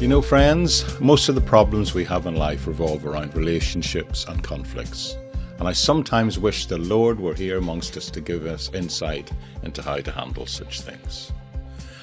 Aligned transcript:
You 0.00 0.06
know, 0.06 0.22
friends, 0.22 0.84
most 1.00 1.28
of 1.28 1.34
the 1.34 1.40
problems 1.40 1.92
we 1.92 2.04
have 2.04 2.26
in 2.26 2.36
life 2.36 2.68
revolve 2.68 3.04
around 3.04 3.34
relationships 3.34 4.26
and 4.28 4.44
conflicts. 4.44 5.16
And 5.58 5.66
I 5.66 5.72
sometimes 5.72 6.38
wish 6.38 6.66
the 6.66 6.78
Lord 6.78 7.18
were 7.18 7.34
here 7.34 7.58
amongst 7.58 7.96
us 7.96 8.08
to 8.10 8.20
give 8.20 8.46
us 8.46 8.70
insight 8.72 9.32
into 9.64 9.82
how 9.82 9.96
to 9.96 10.12
handle 10.12 10.46
such 10.46 10.82
things. 10.82 11.32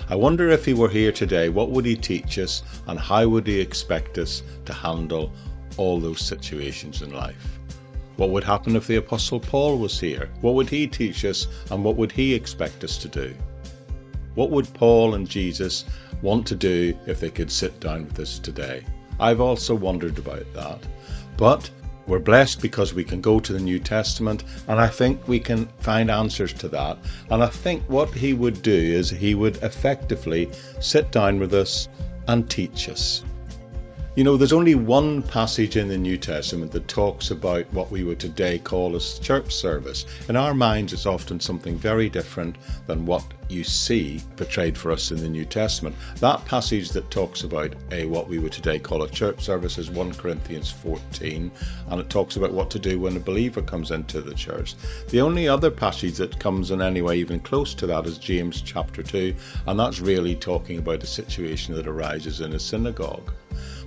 I 0.09 0.15
wonder 0.15 0.49
if 0.49 0.65
He 0.65 0.73
were 0.73 0.89
here 0.89 1.13
today, 1.13 1.47
what 1.47 1.71
would 1.71 1.85
He 1.85 1.95
teach 1.95 2.37
us 2.37 2.63
and 2.87 2.99
how 2.99 3.29
would 3.29 3.47
He 3.47 3.61
expect 3.61 4.17
us 4.17 4.43
to 4.65 4.73
handle 4.73 5.31
all 5.77 6.01
those 6.01 6.19
situations 6.19 7.01
in 7.01 7.13
life? 7.13 7.59
What 8.17 8.31
would 8.31 8.43
happen 8.43 8.75
if 8.75 8.87
the 8.87 8.97
Apostle 8.97 9.39
Paul 9.39 9.77
was 9.77 9.97
here? 9.97 10.29
What 10.41 10.55
would 10.55 10.69
he 10.69 10.85
teach 10.85 11.23
us 11.23 11.47
and 11.71 11.81
what 11.81 11.95
would 11.95 12.11
he 12.11 12.33
expect 12.33 12.83
us 12.83 12.97
to 12.97 13.07
do? 13.07 13.33
What 14.35 14.51
would 14.51 14.73
Paul 14.73 15.15
and 15.15 15.27
Jesus 15.27 15.85
want 16.21 16.45
to 16.47 16.55
do 16.55 16.97
if 17.07 17.19
they 17.19 17.29
could 17.29 17.51
sit 17.51 17.79
down 17.79 18.05
with 18.05 18.19
us 18.19 18.39
today? 18.39 18.83
I've 19.19 19.41
also 19.41 19.73
wondered 19.73 20.17
about 20.17 20.45
that. 20.53 20.79
But 21.37 21.69
we're 22.07 22.19
blessed 22.19 22.61
because 22.61 22.93
we 22.93 23.03
can 23.03 23.19
go 23.19 23.39
to 23.39 23.53
the 23.53 23.59
New 23.59 23.79
Testament, 23.79 24.43
and 24.67 24.79
I 24.79 24.87
think 24.87 25.27
we 25.27 25.39
can 25.39 25.67
find 25.79 26.11
answers 26.11 26.53
to 26.53 26.67
that. 26.69 26.97
And 27.31 27.41
I 27.41 27.47
think 27.47 27.81
what 27.87 28.09
he 28.09 28.33
would 28.33 28.61
do 28.61 28.71
is 28.71 29.09
he 29.09 29.33
would 29.33 29.57
effectively 29.63 30.51
sit 30.79 31.11
down 31.11 31.39
with 31.39 31.53
us 31.53 31.89
and 32.27 32.49
teach 32.49 32.89
us. 32.89 33.23
You 34.15 34.23
know, 34.23 34.37
there's 34.37 34.53
only 34.53 34.75
one 34.75 35.23
passage 35.23 35.75
in 35.75 35.89
the 35.89 35.97
New 35.97 36.17
Testament 36.17 36.71
that 36.71 36.87
talks 36.87 37.31
about 37.31 37.65
what 37.73 37.91
we 37.91 38.05
would 38.05 38.17
today 38.17 38.57
call 38.59 38.95
a 38.95 38.99
church 39.01 39.53
service. 39.53 40.05
In 40.29 40.37
our 40.37 40.53
minds, 40.53 40.93
it's 40.93 41.05
often 41.05 41.37
something 41.41 41.77
very 41.77 42.07
different 42.07 42.55
than 42.87 43.05
what 43.05 43.25
you 43.49 43.65
see 43.65 44.21
portrayed 44.37 44.77
for 44.77 44.93
us 44.93 45.11
in 45.11 45.17
the 45.17 45.27
New 45.27 45.43
Testament. 45.43 45.97
That 46.21 46.45
passage 46.45 46.91
that 46.91 47.11
talks 47.11 47.43
about 47.43 47.75
a 47.91 48.05
what 48.05 48.29
we 48.29 48.39
would 48.39 48.53
today 48.53 48.79
call 48.79 49.03
a 49.03 49.09
church 49.09 49.41
service 49.41 49.77
is 49.77 49.91
1 49.91 50.13
Corinthians 50.13 50.71
14, 50.71 51.51
and 51.89 51.99
it 51.99 52.09
talks 52.09 52.37
about 52.37 52.53
what 52.53 52.71
to 52.71 52.79
do 52.79 53.01
when 53.01 53.17
a 53.17 53.19
believer 53.19 53.61
comes 53.61 53.91
into 53.91 54.21
the 54.21 54.33
church. 54.33 54.75
The 55.09 55.19
only 55.19 55.49
other 55.49 55.69
passage 55.69 56.15
that 56.19 56.39
comes 56.39 56.71
in 56.71 56.81
any 56.81 57.01
way 57.01 57.17
even 57.17 57.41
close 57.41 57.73
to 57.75 57.87
that 57.87 58.05
is 58.05 58.17
James 58.17 58.61
chapter 58.61 59.03
2, 59.03 59.35
and 59.67 59.77
that's 59.77 59.99
really 59.99 60.35
talking 60.35 60.77
about 60.79 61.03
a 61.03 61.07
situation 61.07 61.75
that 61.75 61.85
arises 61.85 62.39
in 62.39 62.53
a 62.53 62.59
synagogue. 62.59 63.33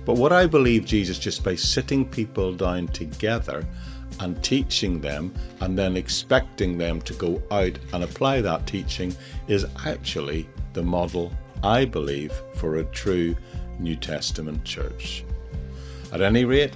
But 0.09 0.17
what 0.17 0.33
I 0.33 0.47
believe 0.47 0.85
Jesus, 0.85 1.19
just 1.19 1.43
by 1.43 1.53
sitting 1.53 2.03
people 2.03 2.51
down 2.51 2.87
together 2.87 3.63
and 4.19 4.43
teaching 4.43 4.99
them 4.99 5.31
and 5.59 5.77
then 5.77 5.95
expecting 5.95 6.79
them 6.79 6.99
to 7.01 7.13
go 7.13 7.39
out 7.51 7.77
and 7.93 8.03
apply 8.03 8.41
that 8.41 8.65
teaching, 8.65 9.15
is 9.47 9.67
actually 9.85 10.49
the 10.73 10.81
model, 10.81 11.31
I 11.61 11.85
believe, 11.85 12.33
for 12.55 12.77
a 12.77 12.85
true 12.85 13.35
New 13.77 13.95
Testament 13.95 14.63
church. 14.63 15.23
At 16.11 16.21
any 16.21 16.43
rate, 16.43 16.73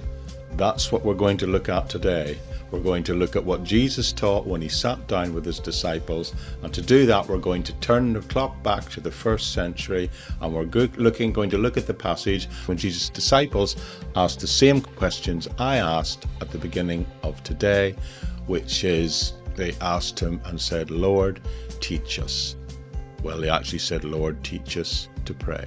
that's 0.52 0.92
what 0.92 1.04
we're 1.04 1.14
going 1.14 1.38
to 1.38 1.48
look 1.48 1.68
at 1.68 1.90
today. 1.90 2.38
We're 2.70 2.80
going 2.80 3.04
to 3.04 3.14
look 3.14 3.36
at 3.36 3.44
what 3.44 3.62
Jesus 3.62 4.12
taught 4.12 4.46
when 4.46 4.60
he 4.60 4.68
sat 4.68 5.06
down 5.06 5.32
with 5.32 5.44
his 5.44 5.60
disciples, 5.60 6.34
and 6.62 6.72
to 6.74 6.82
do 6.82 7.06
that, 7.06 7.28
we're 7.28 7.38
going 7.38 7.62
to 7.64 7.72
turn 7.74 8.12
the 8.12 8.20
clock 8.20 8.60
back 8.62 8.88
to 8.90 9.00
the 9.00 9.10
first 9.10 9.52
century, 9.52 10.10
and 10.40 10.52
we're 10.52 10.64
looking, 10.96 11.32
going 11.32 11.50
to 11.50 11.58
look 11.58 11.76
at 11.76 11.86
the 11.86 11.94
passage 11.94 12.48
when 12.66 12.76
Jesus' 12.76 13.08
disciples 13.08 13.76
asked 14.16 14.40
the 14.40 14.46
same 14.46 14.80
questions 14.80 15.46
I 15.58 15.76
asked 15.76 16.26
at 16.40 16.50
the 16.50 16.58
beginning 16.58 17.06
of 17.22 17.42
today, 17.44 17.94
which 18.46 18.82
is 18.84 19.34
they 19.54 19.72
asked 19.80 20.18
him 20.18 20.40
and 20.44 20.60
said, 20.60 20.90
Lord, 20.90 21.40
teach 21.80 22.18
us. 22.18 22.56
Well, 23.22 23.40
they 23.40 23.50
actually 23.50 23.78
said, 23.78 24.04
Lord, 24.04 24.42
teach 24.42 24.76
us 24.76 25.08
to 25.24 25.34
pray. 25.34 25.66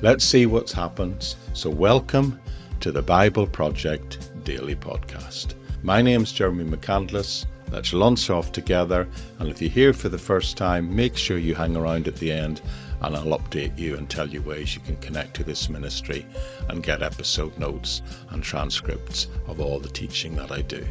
Let's 0.00 0.24
see 0.24 0.46
what's 0.46 0.72
happened. 0.72 1.36
So, 1.52 1.70
welcome 1.70 2.40
to 2.80 2.90
the 2.90 3.02
Bible 3.02 3.46
Project 3.46 4.30
Daily 4.44 4.74
Podcast. 4.74 5.54
My 5.84 6.00
name's 6.00 6.30
Jeremy 6.30 6.64
McCandless. 6.64 7.44
Let's 7.72 7.92
lunch 7.92 8.30
off 8.30 8.52
together. 8.52 9.08
And 9.40 9.48
if 9.48 9.60
you're 9.60 9.68
here 9.68 9.92
for 9.92 10.08
the 10.08 10.18
first 10.18 10.56
time, 10.56 10.94
make 10.94 11.16
sure 11.16 11.38
you 11.38 11.56
hang 11.56 11.74
around 11.74 12.06
at 12.06 12.14
the 12.16 12.30
end 12.30 12.62
and 13.00 13.16
I'll 13.16 13.36
update 13.36 13.76
you 13.76 13.96
and 13.96 14.08
tell 14.08 14.28
you 14.28 14.42
ways 14.42 14.76
you 14.76 14.80
can 14.82 14.96
connect 14.98 15.34
to 15.34 15.44
this 15.44 15.68
ministry 15.68 16.24
and 16.68 16.84
get 16.84 17.02
episode 17.02 17.58
notes 17.58 18.02
and 18.30 18.44
transcripts 18.44 19.26
of 19.48 19.60
all 19.60 19.80
the 19.80 19.88
teaching 19.88 20.36
that 20.36 20.52
I 20.52 20.62
do. 20.62 20.86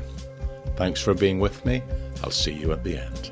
Thanks 0.75 0.99
for 1.01 1.13
being 1.13 1.39
with 1.39 1.65
me. 1.65 1.81
I'll 2.21 2.31
see 2.31 2.53
you 2.53 2.73
at 2.73 2.83
the 2.83 2.97
end. 2.97 3.31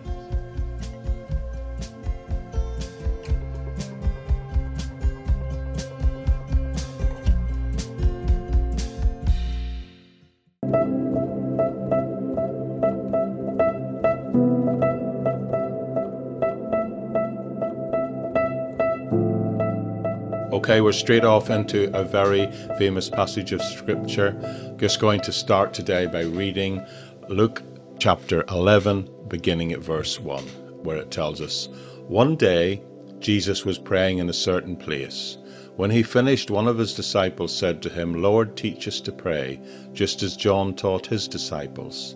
We're 20.89 20.93
straight 20.93 21.23
off 21.23 21.51
into 21.51 21.95
a 21.95 22.03
very 22.03 22.51
famous 22.79 23.11
passage 23.11 23.51
of 23.51 23.61
Scripture. 23.61 24.31
Just 24.77 24.99
going 24.99 25.21
to 25.21 25.31
start 25.31 25.71
today 25.71 26.07
by 26.07 26.21
reading 26.21 26.83
Luke 27.27 27.61
chapter 27.99 28.43
11, 28.49 29.07
beginning 29.27 29.71
at 29.71 29.81
verse 29.81 30.19
1, 30.19 30.43
where 30.81 30.97
it 30.97 31.11
tells 31.11 31.41
us 31.41 31.69
One 32.07 32.35
day 32.35 32.81
Jesus 33.19 33.63
was 33.65 33.77
praying 33.77 34.17
in 34.17 34.29
a 34.29 34.33
certain 34.33 34.75
place. 34.75 35.37
When 35.75 35.91
he 35.91 36.01
finished, 36.01 36.49
one 36.49 36.67
of 36.67 36.79
his 36.79 36.95
disciples 36.95 37.55
said 37.55 37.83
to 37.83 37.89
him, 37.89 38.23
Lord, 38.23 38.57
teach 38.57 38.87
us 38.87 38.99
to 39.01 39.11
pray, 39.11 39.61
just 39.93 40.23
as 40.23 40.35
John 40.35 40.73
taught 40.73 41.05
his 41.05 41.27
disciples. 41.27 42.15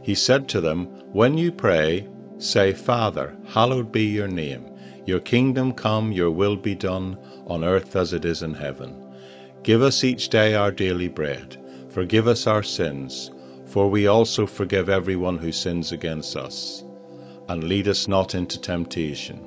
He 0.00 0.14
said 0.14 0.48
to 0.48 0.62
them, 0.62 0.86
When 1.12 1.36
you 1.36 1.52
pray, 1.52 2.08
say, 2.38 2.72
Father, 2.72 3.36
hallowed 3.48 3.92
be 3.92 4.04
your 4.04 4.28
name. 4.28 4.64
Your 5.06 5.20
kingdom 5.20 5.72
come, 5.72 6.12
your 6.12 6.30
will 6.30 6.56
be 6.56 6.74
done, 6.74 7.18
on 7.46 7.62
earth 7.62 7.94
as 7.94 8.12
it 8.12 8.24
is 8.24 8.42
in 8.42 8.54
heaven. 8.54 9.04
Give 9.62 9.82
us 9.82 10.02
each 10.02 10.30
day 10.30 10.54
our 10.54 10.70
daily 10.70 11.08
bread. 11.08 11.56
Forgive 11.90 12.26
us 12.26 12.46
our 12.46 12.62
sins, 12.62 13.30
for 13.66 13.90
we 13.90 14.06
also 14.06 14.46
forgive 14.46 14.88
everyone 14.88 15.38
who 15.38 15.52
sins 15.52 15.92
against 15.92 16.36
us. 16.36 16.84
And 17.48 17.64
lead 17.64 17.86
us 17.88 18.08
not 18.08 18.34
into 18.34 18.58
temptation. 18.58 19.40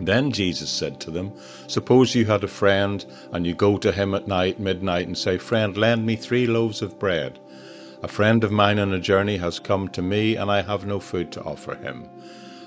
Then 0.00 0.32
Jesus 0.32 0.68
said 0.68 1.00
to 1.00 1.10
them, 1.10 1.32
Suppose 1.66 2.14
you 2.14 2.24
had 2.26 2.44
a 2.44 2.48
friend, 2.48 3.04
and 3.32 3.46
you 3.46 3.54
go 3.54 3.78
to 3.78 3.92
him 3.92 4.14
at 4.14 4.28
night, 4.28 4.60
midnight, 4.60 5.06
and 5.06 5.16
say, 5.16 5.38
Friend, 5.38 5.76
lend 5.76 6.04
me 6.04 6.16
three 6.16 6.46
loaves 6.46 6.82
of 6.82 6.98
bread. 6.98 7.38
A 8.02 8.08
friend 8.08 8.42
of 8.44 8.50
mine 8.50 8.78
on 8.78 8.92
a 8.92 8.98
journey 8.98 9.36
has 9.36 9.58
come 9.58 9.88
to 9.88 10.02
me, 10.02 10.36
and 10.36 10.50
I 10.50 10.62
have 10.62 10.84
no 10.86 11.00
food 11.00 11.30
to 11.32 11.42
offer 11.42 11.74
him. 11.76 12.08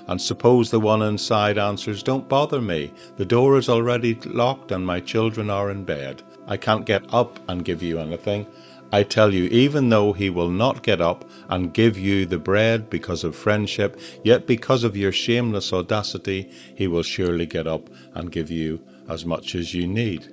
And 0.08 0.20
suppose 0.20 0.70
the 0.70 0.78
one 0.78 1.02
inside 1.02 1.58
answers, 1.58 2.02
Don't 2.02 2.28
bother 2.28 2.60
me. 2.60 2.92
The 3.16 3.24
door 3.24 3.58
is 3.58 3.68
already 3.68 4.14
locked 4.24 4.70
and 4.70 4.86
my 4.86 5.00
children 5.00 5.50
are 5.50 5.70
in 5.70 5.84
bed. 5.84 6.22
I 6.46 6.56
can't 6.56 6.86
get 6.86 7.12
up 7.12 7.40
and 7.48 7.64
give 7.64 7.82
you 7.82 7.98
anything. 7.98 8.46
I 8.92 9.02
tell 9.02 9.34
you, 9.34 9.44
even 9.46 9.88
though 9.88 10.12
he 10.12 10.30
will 10.30 10.48
not 10.48 10.84
get 10.84 11.00
up 11.00 11.24
and 11.48 11.74
give 11.74 11.98
you 11.98 12.24
the 12.24 12.38
bread 12.38 12.88
because 12.88 13.24
of 13.24 13.34
friendship, 13.34 13.98
yet 14.22 14.46
because 14.46 14.84
of 14.84 14.96
your 14.96 15.10
shameless 15.10 15.72
audacity, 15.72 16.50
he 16.76 16.86
will 16.86 17.02
surely 17.02 17.46
get 17.46 17.66
up 17.66 17.90
and 18.14 18.30
give 18.30 18.50
you 18.50 18.80
as 19.08 19.26
much 19.26 19.56
as 19.56 19.74
you 19.74 19.88
need. 19.88 20.28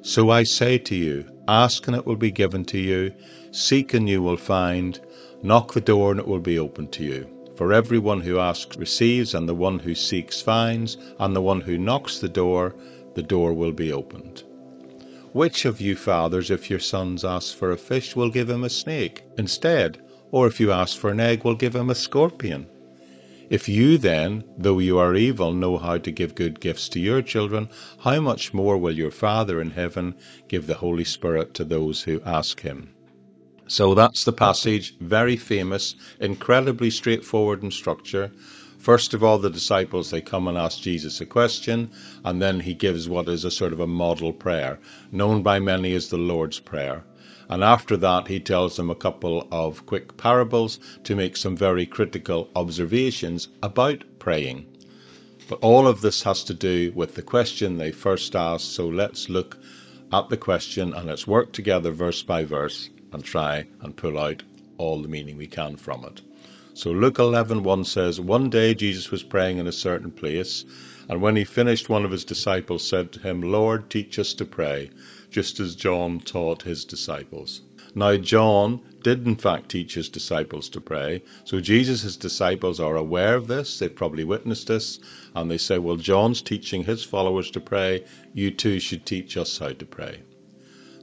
So 0.00 0.30
I 0.30 0.44
say 0.44 0.78
to 0.78 0.94
you, 0.94 1.30
ask 1.46 1.86
and 1.86 1.96
it 1.96 2.06
will 2.06 2.16
be 2.16 2.30
given 2.30 2.64
to 2.66 2.78
you, 2.78 3.12
seek 3.50 3.92
and 3.92 4.08
you 4.08 4.22
will 4.22 4.38
find, 4.38 4.98
knock 5.42 5.74
the 5.74 5.80
door 5.80 6.10
and 6.10 6.20
it 6.20 6.26
will 6.26 6.40
be 6.40 6.58
opened 6.58 6.92
to 6.92 7.04
you. 7.04 7.33
For 7.56 7.72
everyone 7.72 8.22
who 8.22 8.38
asks 8.38 8.76
receives, 8.76 9.32
and 9.32 9.48
the 9.48 9.54
one 9.54 9.78
who 9.78 9.94
seeks 9.94 10.42
finds, 10.42 10.96
and 11.20 11.36
the 11.36 11.40
one 11.40 11.60
who 11.60 11.78
knocks 11.78 12.18
the 12.18 12.28
door, 12.28 12.74
the 13.14 13.22
door 13.22 13.52
will 13.52 13.72
be 13.72 13.92
opened. 13.92 14.42
Which 15.32 15.64
of 15.64 15.80
you 15.80 15.94
fathers, 15.94 16.50
if 16.50 16.68
your 16.68 16.80
sons 16.80 17.24
ask 17.24 17.56
for 17.56 17.70
a 17.70 17.76
fish, 17.76 18.16
will 18.16 18.30
give 18.30 18.50
him 18.50 18.64
a 18.64 18.70
snake 18.70 19.22
instead? 19.38 19.98
Or 20.32 20.48
if 20.48 20.58
you 20.58 20.72
ask 20.72 20.98
for 20.98 21.10
an 21.10 21.20
egg, 21.20 21.44
will 21.44 21.54
give 21.54 21.76
him 21.76 21.90
a 21.90 21.94
scorpion? 21.94 22.66
If 23.50 23.68
you 23.68 23.98
then, 23.98 24.42
though 24.58 24.78
you 24.80 24.98
are 24.98 25.14
evil, 25.14 25.52
know 25.52 25.76
how 25.76 25.98
to 25.98 26.10
give 26.10 26.34
good 26.34 26.58
gifts 26.58 26.88
to 26.88 27.00
your 27.00 27.22
children, 27.22 27.68
how 27.98 28.20
much 28.20 28.54
more 28.54 28.78
will 28.78 28.96
your 28.96 29.10
Father 29.10 29.60
in 29.60 29.70
heaven 29.70 30.14
give 30.48 30.66
the 30.66 30.74
Holy 30.74 31.04
Spirit 31.04 31.54
to 31.54 31.64
those 31.64 32.02
who 32.02 32.20
ask 32.24 32.62
him? 32.62 32.93
So 33.66 33.94
that's 33.94 34.24
the 34.24 34.32
passage, 34.32 34.94
very 35.00 35.36
famous, 35.36 35.94
incredibly 36.20 36.90
straightforward 36.90 37.62
in 37.62 37.70
structure. 37.70 38.30
First 38.78 39.14
of 39.14 39.24
all, 39.24 39.38
the 39.38 39.48
disciples 39.48 40.10
they 40.10 40.20
come 40.20 40.46
and 40.46 40.58
ask 40.58 40.82
Jesus 40.82 41.18
a 41.22 41.26
question, 41.26 41.90
and 42.22 42.42
then 42.42 42.60
he 42.60 42.74
gives 42.74 43.08
what 43.08 43.26
is 43.26 43.42
a 43.42 43.50
sort 43.50 43.72
of 43.72 43.80
a 43.80 43.86
model 43.86 44.34
prayer, 44.34 44.78
known 45.10 45.42
by 45.42 45.60
many 45.60 45.94
as 45.94 46.08
the 46.08 46.18
Lord's 46.18 46.60
Prayer. 46.60 47.04
And 47.48 47.64
after 47.64 47.96
that, 47.96 48.28
he 48.28 48.38
tells 48.38 48.76
them 48.76 48.90
a 48.90 48.94
couple 48.94 49.48
of 49.50 49.86
quick 49.86 50.18
parables 50.18 50.78
to 51.04 51.16
make 51.16 51.34
some 51.34 51.56
very 51.56 51.86
critical 51.86 52.50
observations 52.54 53.48
about 53.62 54.04
praying. 54.18 54.66
But 55.48 55.60
all 55.60 55.86
of 55.86 56.02
this 56.02 56.22
has 56.24 56.44
to 56.44 56.54
do 56.54 56.92
with 56.94 57.14
the 57.14 57.22
question 57.22 57.78
they 57.78 57.92
first 57.92 58.36
asked. 58.36 58.74
So 58.74 58.86
let's 58.86 59.30
look 59.30 59.56
at 60.12 60.28
the 60.28 60.36
question 60.36 60.92
and 60.92 61.06
let's 61.06 61.26
work 61.26 61.52
together 61.52 61.92
verse 61.92 62.22
by 62.22 62.44
verse 62.44 62.90
and 63.14 63.24
try 63.24 63.66
and 63.80 63.96
pull 63.96 64.18
out 64.18 64.42
all 64.76 65.00
the 65.00 65.08
meaning 65.08 65.36
we 65.36 65.46
can 65.46 65.76
from 65.76 66.04
it. 66.04 66.20
So 66.74 66.90
Luke 66.90 67.18
11:1 67.18 67.86
says, 67.86 68.20
One 68.20 68.50
day 68.50 68.74
Jesus 68.74 69.10
was 69.10 69.22
praying 69.22 69.58
in 69.58 69.68
a 69.68 69.72
certain 69.72 70.10
place, 70.10 70.64
and 71.08 71.22
when 71.22 71.36
he 71.36 71.44
finished, 71.44 71.88
one 71.88 72.04
of 72.04 72.10
his 72.10 72.24
disciples 72.24 72.82
said 72.82 73.12
to 73.12 73.20
him, 73.20 73.40
Lord, 73.40 73.88
teach 73.88 74.18
us 74.18 74.34
to 74.34 74.44
pray, 74.44 74.90
just 75.30 75.60
as 75.60 75.76
John 75.76 76.18
taught 76.18 76.62
his 76.62 76.84
disciples. 76.84 77.60
Now, 77.94 78.16
John 78.16 78.80
did 79.04 79.24
in 79.24 79.36
fact 79.36 79.68
teach 79.68 79.94
his 79.94 80.08
disciples 80.08 80.68
to 80.70 80.80
pray. 80.80 81.22
So 81.44 81.60
Jesus' 81.60 82.16
disciples 82.16 82.80
are 82.80 82.96
aware 82.96 83.36
of 83.36 83.46
this. 83.46 83.78
They've 83.78 83.94
probably 83.94 84.24
witnessed 84.24 84.66
this. 84.66 84.98
And 85.36 85.48
they 85.48 85.58
say, 85.58 85.78
Well, 85.78 85.94
John's 85.94 86.42
teaching 86.42 86.82
his 86.82 87.04
followers 87.04 87.52
to 87.52 87.60
pray. 87.60 88.02
You 88.32 88.50
too 88.50 88.80
should 88.80 89.06
teach 89.06 89.36
us 89.36 89.58
how 89.58 89.74
to 89.74 89.86
pray. 89.86 90.22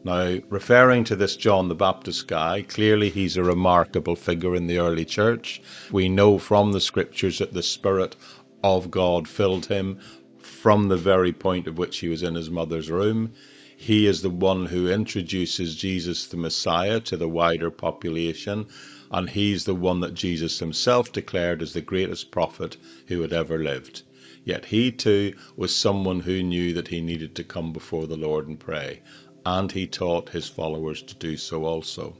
Now, 0.04 0.40
referring 0.50 1.04
to 1.06 1.16
this 1.16 1.36
John 1.36 1.68
the 1.68 1.76
Baptist 1.76 2.28
guy, 2.28 2.64
clearly 2.64 3.12
he's 3.12 3.38
a 3.38 3.44
remarkable 3.44 4.16
figure 4.16 4.56
in 4.56 4.66
the 4.66 4.80
early 4.80 5.06
church. 5.06 5.62
We 5.92 6.10
know 6.10 6.40
from 6.40 6.72
the 6.72 6.82
scriptures 6.82 7.38
that 7.38 7.54
the 7.54 7.62
Spirit 7.62 8.16
of 8.64 8.90
God 8.90 9.28
filled 9.28 9.68
him 9.68 10.00
from 10.40 10.88
the 10.88 10.98
very 10.98 11.32
point 11.32 11.68
at 11.68 11.76
which 11.76 12.00
he 12.00 12.08
was 12.08 12.24
in 12.24 12.34
his 12.34 12.50
mother's 12.50 12.90
room. 12.90 13.34
He 13.78 14.08
is 14.08 14.24
the 14.24 14.32
one 14.32 14.66
who 14.66 14.90
introduces 14.90 15.76
Jesus 15.76 16.26
the 16.26 16.38
Messiah 16.38 17.00
to 17.02 17.16
the 17.16 17.30
wider 17.30 17.70
population, 17.70 18.66
and 19.12 19.30
he's 19.30 19.66
the 19.66 19.76
one 19.76 20.00
that 20.00 20.16
Jesus 20.16 20.58
himself 20.58 21.12
declared 21.12 21.62
as 21.62 21.74
the 21.74 21.82
greatest 21.82 22.32
prophet 22.32 22.76
who 23.06 23.22
had 23.22 23.34
ever 23.34 23.60
lived. 23.60 24.02
Yet 24.46 24.66
he 24.66 24.92
too 24.92 25.36
was 25.56 25.76
someone 25.76 26.22
who 26.22 26.42
knew 26.42 26.74
that 26.74 26.88
he 26.88 27.02
needed 27.02 27.36
to 27.36 27.44
come 27.44 27.72
before 27.72 28.08
the 28.08 28.18
Lord 28.18 28.48
and 28.48 28.60
pray 28.60 29.02
and 29.46 29.72
he 29.72 29.88
taught 29.88 30.30
his 30.30 30.48
followers 30.48 31.02
to 31.02 31.16
do 31.16 31.38
so 31.38 31.66
also. 31.66 32.16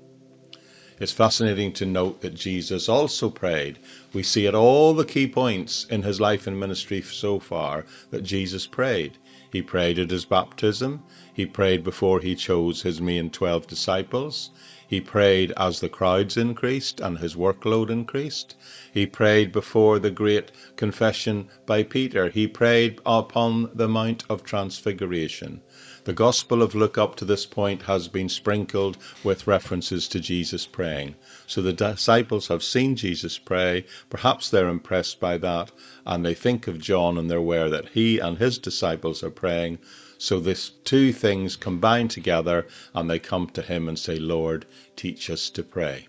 It's 1.00 1.12
fascinating 1.12 1.74
to 1.74 1.86
note 1.88 2.22
that 2.22 2.36
Jesus 2.36 2.88
also 2.88 3.32
prayed. 3.32 3.80
We 4.14 4.22
see 4.22 4.46
at 4.46 4.54
all 4.54 4.94
the 4.94 5.04
key 5.04 5.26
points 5.26 5.88
in 5.90 6.04
his 6.04 6.22
life 6.22 6.46
and 6.46 6.60
ministry 6.60 7.02
so 7.02 7.40
far 7.40 7.86
that 8.12 8.22
Jesus 8.22 8.68
prayed. 8.68 9.18
He 9.52 9.64
prayed 9.64 9.98
at 9.98 10.12
his 10.12 10.26
baptism. 10.26 11.02
He 11.34 11.48
prayed 11.48 11.84
before 11.84 12.20
he 12.20 12.36
chose 12.36 12.84
his 12.84 13.02
main 13.02 13.32
12 13.32 13.66
disciples. 13.66 14.52
He 14.88 15.02
prayed 15.02 15.52
as 15.58 15.80
the 15.80 15.90
crowds 15.90 16.38
increased 16.38 17.00
and 17.00 17.18
his 17.18 17.36
workload 17.36 17.90
increased. 17.90 18.56
He 18.94 19.06
prayed 19.08 19.52
before 19.52 19.98
the 19.98 20.12
great 20.12 20.52
confession 20.76 21.50
by 21.66 21.82
Peter. 21.82 22.30
He 22.30 22.48
prayed 22.48 23.00
upon 23.06 23.72
the 23.74 23.88
Mount 23.88 24.24
of 24.30 24.44
Transfiguration. 24.44 25.62
The 26.04 26.14
Gospel 26.14 26.64
of 26.64 26.74
Luke 26.74 26.98
up 26.98 27.16
to 27.18 27.26
this 27.26 27.46
point 27.46 27.84
has 27.84 28.08
been 28.08 28.28
sprinkled 28.28 28.98
with 29.24 29.46
references 29.46 30.08
to 30.08 30.20
Jesus 30.20 30.66
praying. 30.66 31.14
So 31.46 31.62
the 31.62 31.74
disciples 31.74 32.48
have 32.48 32.64
seen 32.64 32.96
Jesus 32.96 33.38
pray. 33.38 33.86
Perhaps 34.10 34.50
they're 34.50 34.68
impressed 34.68 35.20
by 35.20 35.38
that 35.38 35.72
and 36.04 36.26
they 36.26 36.34
think 36.34 36.68
of 36.68 36.80
John 36.80 37.20
and 37.20 37.30
they're 37.30 37.38
aware 37.38 37.70
that 37.70 37.90
he 37.90 38.18
and 38.18 38.40
his 38.40 38.58
disciples 38.58 39.22
are 39.22 39.30
praying. 39.30 39.78
So 40.18 40.40
these 40.40 40.72
two 40.84 41.14
things 41.14 41.56
combine 41.56 42.08
together 42.08 42.66
and 42.96 43.08
they 43.08 43.20
come 43.20 43.46
to 43.52 43.62
him 43.62 43.88
and 43.88 44.00
say, 44.00 44.18
Lord, 44.18 44.66
teach 44.96 45.30
us 45.30 45.52
to 45.52 45.62
pray. 45.62 46.08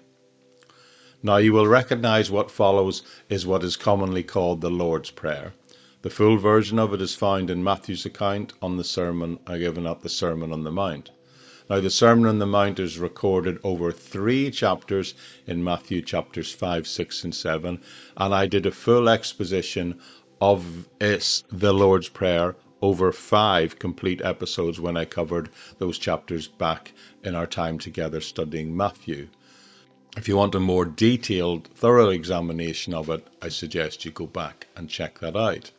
Now 1.23 1.37
you 1.37 1.53
will 1.53 1.69
recognize 1.69 2.31
what 2.31 2.51
follows 2.51 3.03
is 3.29 3.47
what 3.47 3.63
is 3.63 3.77
commonly 3.77 4.23
called 4.23 4.63
the 4.63 4.71
Lord's 4.71 5.11
Prayer. 5.11 5.53
The 6.03 6.11
full 6.11 6.37
version 6.37 6.81
of 6.81 6.93
it 6.93 7.01
is 7.01 7.15
found 7.15 7.49
in 7.49 7.63
Matthew's 7.63 8.05
account 8.05 8.55
on 8.61 8.77
the 8.77 8.83
sermon 8.83 9.39
uh, 9.47 9.57
given 9.57 9.87
at 9.87 10.03
the 10.03 10.09
Sermon 10.09 10.53
on 10.53 10.65
the 10.65 10.73
Mount. 10.73 11.13
Now, 11.71 11.79
the 11.79 11.91
Sermon 11.91 12.27
on 12.27 12.41
the 12.41 12.47
Mount 12.47 12.81
is 12.81 12.99
recorded 12.99 13.61
over 13.63 13.93
three 13.93 14.51
chapters 14.51 15.15
in 15.47 15.63
Matthew 15.63 16.03
chapters 16.03 16.51
5, 16.51 16.89
6, 16.89 17.23
and 17.23 17.33
7, 17.33 17.81
and 18.17 18.35
I 18.35 18.47
did 18.47 18.67
a 18.67 18.73
full 18.73 19.09
exposition 19.09 20.01
of 20.41 20.89
its, 21.01 21.45
the 21.53 21.73
Lord's 21.73 22.09
Prayer 22.09 22.57
over 22.83 23.13
five 23.13 23.79
complete 23.79 24.21
episodes 24.23 24.81
when 24.81 24.97
I 24.97 25.05
covered 25.05 25.51
those 25.79 25.99
chapters 25.99 26.49
back 26.49 26.95
in 27.23 27.37
our 27.37 27.47
time 27.47 27.79
together 27.79 28.21
studying 28.21 28.77
Matthew. 28.77 29.29
If 30.17 30.27
you 30.27 30.37
want 30.37 30.57
a 30.57 30.61
more 30.61 30.85
detailed, 30.85 31.69
thorough 31.69 32.09
examination 32.09 32.93
of 32.93 33.09
it, 33.09 33.25
I 33.41 33.51
suggest 33.51 34.05
you 34.05 34.11
go 34.11 34.27
back 34.27 34.67
and 34.75 34.91
check 34.91 35.21
that 35.21 35.37
out. 35.37 35.71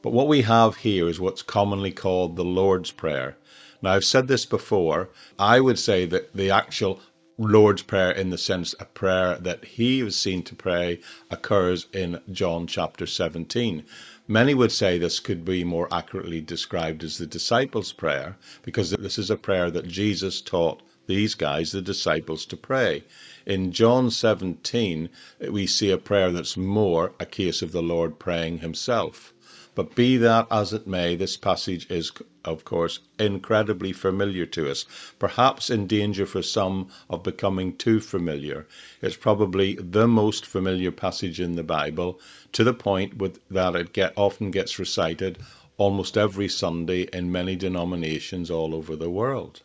But 0.00 0.12
what 0.12 0.28
we 0.28 0.42
have 0.42 0.76
here 0.76 1.08
is 1.08 1.18
what's 1.18 1.42
commonly 1.42 1.90
called 1.90 2.36
the 2.36 2.44
Lord's 2.44 2.92
Prayer. 2.92 3.36
Now, 3.82 3.94
I've 3.94 4.04
said 4.04 4.28
this 4.28 4.46
before. 4.46 5.08
I 5.40 5.58
would 5.58 5.78
say 5.78 6.06
that 6.06 6.32
the 6.34 6.52
actual 6.52 7.00
Lord's 7.36 7.82
Prayer, 7.82 8.12
in 8.12 8.30
the 8.30 8.38
sense 8.38 8.76
a 8.78 8.84
prayer 8.84 9.38
that 9.38 9.64
he 9.64 10.04
was 10.04 10.14
seen 10.14 10.44
to 10.44 10.54
pray, 10.54 11.00
occurs 11.32 11.86
in 11.92 12.20
John 12.30 12.68
chapter 12.68 13.06
17. 13.06 13.84
Many 14.28 14.54
would 14.54 14.70
say 14.70 14.98
this 14.98 15.18
could 15.18 15.44
be 15.44 15.64
more 15.64 15.88
accurately 15.92 16.40
described 16.40 17.02
as 17.02 17.18
the 17.18 17.26
disciples' 17.26 17.92
prayer, 17.92 18.36
because 18.62 18.90
this 18.90 19.18
is 19.18 19.30
a 19.30 19.36
prayer 19.36 19.68
that 19.70 19.88
Jesus 19.88 20.40
taught 20.40 20.82
these 21.06 21.34
guys, 21.34 21.72
the 21.72 21.82
disciples, 21.82 22.46
to 22.46 22.56
pray. 22.56 23.02
In 23.46 23.72
John 23.72 24.10
17, 24.10 25.08
we 25.50 25.66
see 25.66 25.90
a 25.90 25.98
prayer 25.98 26.30
that's 26.30 26.56
more 26.56 27.14
a 27.18 27.26
case 27.26 27.62
of 27.62 27.72
the 27.72 27.82
Lord 27.82 28.18
praying 28.20 28.58
himself. 28.58 29.32
But 29.78 29.94
be 29.94 30.16
that 30.16 30.48
as 30.50 30.72
it 30.72 30.88
may, 30.88 31.14
this 31.14 31.36
passage 31.36 31.88
is, 31.88 32.10
of 32.44 32.64
course, 32.64 32.98
incredibly 33.16 33.92
familiar 33.92 34.44
to 34.46 34.68
us, 34.68 34.84
perhaps 35.20 35.70
in 35.70 35.86
danger 35.86 36.26
for 36.26 36.42
some 36.42 36.88
of 37.08 37.22
becoming 37.22 37.76
too 37.76 38.00
familiar. 38.00 38.66
It's 39.00 39.14
probably 39.14 39.76
the 39.76 40.08
most 40.08 40.44
familiar 40.44 40.90
passage 40.90 41.38
in 41.38 41.54
the 41.54 41.62
Bible, 41.62 42.18
to 42.54 42.64
the 42.64 42.74
point 42.74 43.18
with, 43.18 43.38
that 43.52 43.76
it 43.76 43.92
get, 43.92 44.14
often 44.16 44.50
gets 44.50 44.80
recited 44.80 45.38
almost 45.76 46.18
every 46.18 46.48
Sunday 46.48 47.02
in 47.12 47.30
many 47.30 47.54
denominations 47.54 48.50
all 48.50 48.74
over 48.74 48.96
the 48.96 49.10
world. 49.10 49.62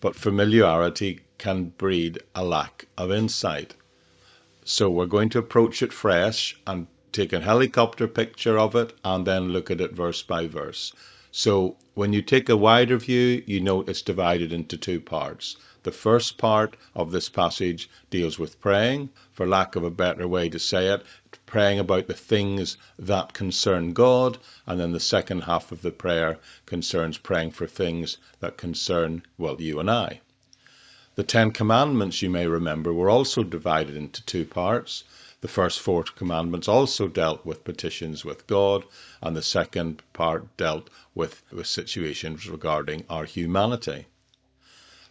But 0.00 0.16
familiarity 0.16 1.20
can 1.38 1.66
breed 1.78 2.18
a 2.34 2.44
lack 2.44 2.88
of 2.98 3.12
insight. 3.12 3.74
So 4.64 4.90
we're 4.90 5.06
going 5.06 5.28
to 5.28 5.38
approach 5.38 5.80
it 5.80 5.92
fresh 5.92 6.56
and 6.66 6.88
take 7.14 7.32
a 7.32 7.40
helicopter 7.40 8.08
picture 8.08 8.58
of 8.58 8.74
it 8.74 8.92
and 9.04 9.26
then 9.26 9.50
look 9.50 9.70
at 9.70 9.80
it 9.80 9.92
verse 9.92 10.20
by 10.20 10.46
verse. 10.46 10.92
So 11.30 11.76
when 11.94 12.12
you 12.12 12.22
take 12.22 12.48
a 12.48 12.56
wider 12.56 12.96
view, 12.98 13.42
you 13.46 13.60
know 13.60 13.82
it's 13.82 14.02
divided 14.02 14.52
into 14.52 14.76
two 14.76 15.00
parts. 15.00 15.56
The 15.84 15.92
first 15.92 16.38
part 16.38 16.76
of 16.94 17.12
this 17.12 17.28
passage 17.28 17.88
deals 18.08 18.38
with 18.38 18.60
praying, 18.60 19.10
for 19.32 19.46
lack 19.46 19.76
of 19.76 19.84
a 19.84 19.90
better 19.90 20.26
way 20.26 20.48
to 20.48 20.58
say 20.58 20.88
it, 20.88 21.04
praying 21.44 21.78
about 21.78 22.06
the 22.06 22.14
things 22.14 22.76
that 22.98 23.32
concern 23.32 23.92
God, 23.92 24.38
and 24.66 24.80
then 24.80 24.92
the 24.92 25.00
second 25.00 25.42
half 25.42 25.70
of 25.72 25.82
the 25.82 25.90
prayer 25.90 26.38
concerns 26.66 27.18
praying 27.18 27.50
for 27.50 27.66
things 27.66 28.16
that 28.40 28.56
concern, 28.56 29.22
well, 29.38 29.60
you 29.60 29.78
and 29.78 29.90
I. 29.90 30.20
The 31.16 31.22
Ten 31.22 31.52
Commandments, 31.52 32.22
you 32.22 32.30
may 32.30 32.46
remember, 32.46 32.92
were 32.92 33.10
also 33.10 33.44
divided 33.44 33.94
into 33.96 34.24
two 34.24 34.44
parts. 34.44 35.04
The 35.44 35.48
first 35.48 35.78
four 35.80 36.04
commandments 36.04 36.68
also 36.68 37.06
dealt 37.06 37.44
with 37.44 37.64
petitions 37.64 38.24
with 38.24 38.46
God, 38.46 38.82
and 39.20 39.36
the 39.36 39.42
second 39.42 40.02
part 40.14 40.56
dealt 40.56 40.88
with, 41.14 41.42
with 41.52 41.66
situations 41.66 42.48
regarding 42.48 43.04
our 43.10 43.26
humanity. 43.26 44.06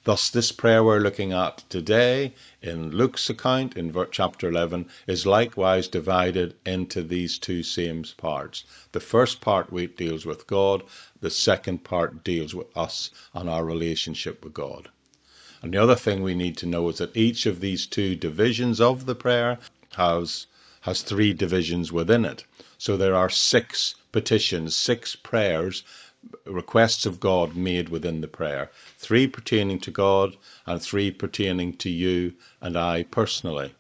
Thus, 0.06 0.32
this 0.32 0.52
prayer 0.52 0.84
we're 0.84 1.02
looking 1.02 1.34
at 1.34 1.64
today 1.70 2.34
in 2.64 2.90
Luke's 2.90 3.30
account 3.30 3.78
in 3.78 3.94
chapter 4.10 4.50
11 4.50 4.90
is 5.06 5.28
likewise 5.28 5.88
divided 5.88 6.56
into 6.66 7.04
these 7.04 7.38
two 7.38 7.62
same 7.62 8.04
parts. 8.18 8.64
The 8.92 9.00
first 9.00 9.40
part 9.40 9.72
deals 9.96 10.26
with 10.26 10.48
God, 10.48 10.82
the 11.22 11.30
second 11.30 11.84
part 11.84 12.24
deals 12.24 12.56
with 12.56 12.76
us 12.76 13.12
and 13.36 13.48
our 13.48 13.64
relationship 13.64 14.44
with 14.44 14.56
God. 14.56 14.90
And 15.62 15.76
the 15.76 15.78
other 15.78 15.96
thing 15.96 16.24
we 16.24 16.34
need 16.34 16.58
to 16.58 16.66
know 16.66 16.90
is 16.90 16.98
that 16.98 17.16
each 17.16 17.46
of 17.46 17.60
these 17.60 17.86
two 17.86 18.16
divisions 18.16 18.82
of 18.82 19.06
the 19.06 19.16
prayer 19.16 19.60
has 19.96 20.48
has 20.82 21.02
three 21.02 21.34
divisions 21.34 21.92
within 21.92 22.26
it. 22.26 22.44
So 22.78 22.98
there 22.98 23.16
are 23.16 23.30
six 23.30 23.96
petitions, 24.12 24.76
six 24.76 25.16
prayers, 25.16 25.84
requests 26.46 27.06
of 27.06 27.20
God 27.20 27.56
made 27.56 27.90
within 27.90 28.22
the 28.22 28.28
prayer. 28.28 28.70
Three 28.98 29.28
pertaining 29.28 29.80
to 29.80 29.92
God 29.92 30.36
and 30.66 30.82
three 30.82 31.12
pertaining 31.12 31.74
to 31.78 31.90
you 31.90 32.34
and 32.62 32.78
I 32.78 33.04
personally. 33.04 33.74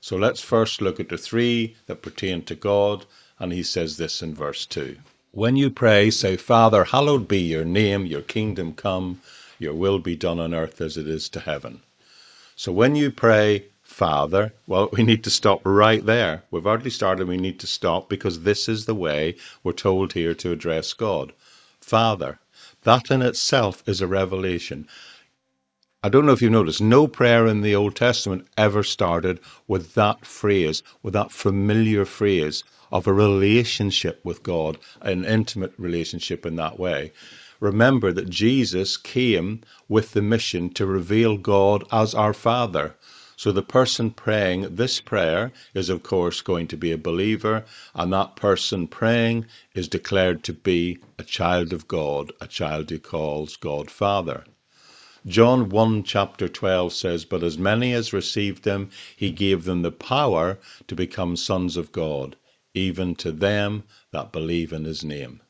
So 0.00 0.16
let's 0.16 0.40
first 0.40 0.80
look 0.80 0.98
at 0.98 1.08
the 1.08 1.16
three 1.16 1.76
that 1.86 2.02
pertain 2.02 2.42
to 2.42 2.56
God, 2.56 3.06
and 3.38 3.52
he 3.52 3.62
says 3.62 3.96
this 3.96 4.20
in 4.20 4.34
verse 4.34 4.66
2. 4.66 4.96
When 5.30 5.54
you 5.56 5.70
pray, 5.70 6.10
say, 6.10 6.36
Father, 6.36 6.84
hallowed 6.84 7.28
be 7.28 7.38
your 7.38 7.64
name, 7.64 8.04
your 8.04 8.22
kingdom 8.22 8.74
come, 8.74 9.20
your 9.60 9.74
will 9.74 10.00
be 10.00 10.16
done 10.16 10.40
on 10.40 10.54
earth 10.54 10.80
as 10.80 10.96
it 10.96 11.06
is 11.06 11.28
to 11.30 11.40
heaven. 11.40 11.82
So 12.56 12.72
when 12.72 12.96
you 12.96 13.10
pray, 13.10 13.66
Father. 13.92 14.54
Well, 14.66 14.88
we 14.92 15.02
need 15.02 15.22
to 15.24 15.30
stop 15.30 15.60
right 15.64 16.04
there. 16.04 16.44
We've 16.50 16.66
already 16.66 16.90
started, 16.90 17.28
we 17.28 17.36
need 17.36 17.60
to 17.60 17.66
stop 17.66 18.08
because 18.08 18.40
this 18.40 18.68
is 18.68 18.86
the 18.86 18.94
way 18.94 19.36
we're 19.62 19.72
told 19.72 20.14
here 20.14 20.34
to 20.34 20.50
address 20.50 20.92
God. 20.94 21.32
Father. 21.80 22.38
That 22.84 23.10
in 23.10 23.22
itself 23.22 23.82
is 23.86 24.00
a 24.00 24.06
revelation. 24.06 24.88
I 26.02 26.08
don't 26.08 26.26
know 26.26 26.32
if 26.32 26.42
you've 26.42 26.50
noticed, 26.50 26.80
no 26.80 27.06
prayer 27.06 27.46
in 27.46 27.60
the 27.60 27.76
Old 27.76 27.94
Testament 27.94 28.48
ever 28.56 28.82
started 28.82 29.38
with 29.68 29.94
that 29.94 30.26
phrase, 30.26 30.82
with 31.02 31.14
that 31.14 31.30
familiar 31.30 32.04
phrase 32.04 32.64
of 32.90 33.06
a 33.06 33.12
relationship 33.12 34.20
with 34.24 34.42
God, 34.42 34.78
an 35.00 35.24
intimate 35.24 35.74
relationship 35.78 36.44
in 36.44 36.56
that 36.56 36.78
way. 36.78 37.12
Remember 37.60 38.12
that 38.12 38.28
Jesus 38.28 38.96
came 38.96 39.60
with 39.88 40.12
the 40.12 40.22
mission 40.22 40.70
to 40.70 40.86
reveal 40.86 41.36
God 41.36 41.84
as 41.92 42.14
our 42.14 42.32
Father. 42.32 42.96
So 43.42 43.50
the 43.50 43.60
person 43.60 44.12
praying 44.12 44.76
this 44.76 45.00
prayer 45.00 45.50
is, 45.74 45.88
of 45.88 46.04
course, 46.04 46.40
going 46.40 46.68
to 46.68 46.76
be 46.76 46.92
a 46.92 46.96
believer, 46.96 47.64
and 47.92 48.12
that 48.12 48.36
person 48.36 48.86
praying 48.86 49.46
is 49.74 49.88
declared 49.88 50.44
to 50.44 50.52
be 50.52 50.98
a 51.18 51.24
child 51.24 51.72
of 51.72 51.88
God, 51.88 52.30
a 52.40 52.46
child 52.46 52.90
who 52.90 53.00
calls 53.00 53.56
God 53.56 53.90
Father. 53.90 54.44
John 55.26 55.70
1 55.70 56.04
chapter 56.04 56.46
12 56.46 56.92
says, 56.92 57.24
But 57.24 57.42
as 57.42 57.58
many 57.58 57.92
as 57.92 58.12
received 58.12 58.64
him, 58.64 58.90
he 59.16 59.32
gave 59.32 59.64
them 59.64 59.82
the 59.82 59.90
power 59.90 60.58
to 60.86 60.94
become 60.94 61.34
sons 61.34 61.76
of 61.76 61.90
God, 61.90 62.36
even 62.74 63.16
to 63.16 63.32
them 63.32 63.82
that 64.12 64.30
believe 64.30 64.72
in 64.72 64.84
his 64.84 65.02
name. 65.02 65.40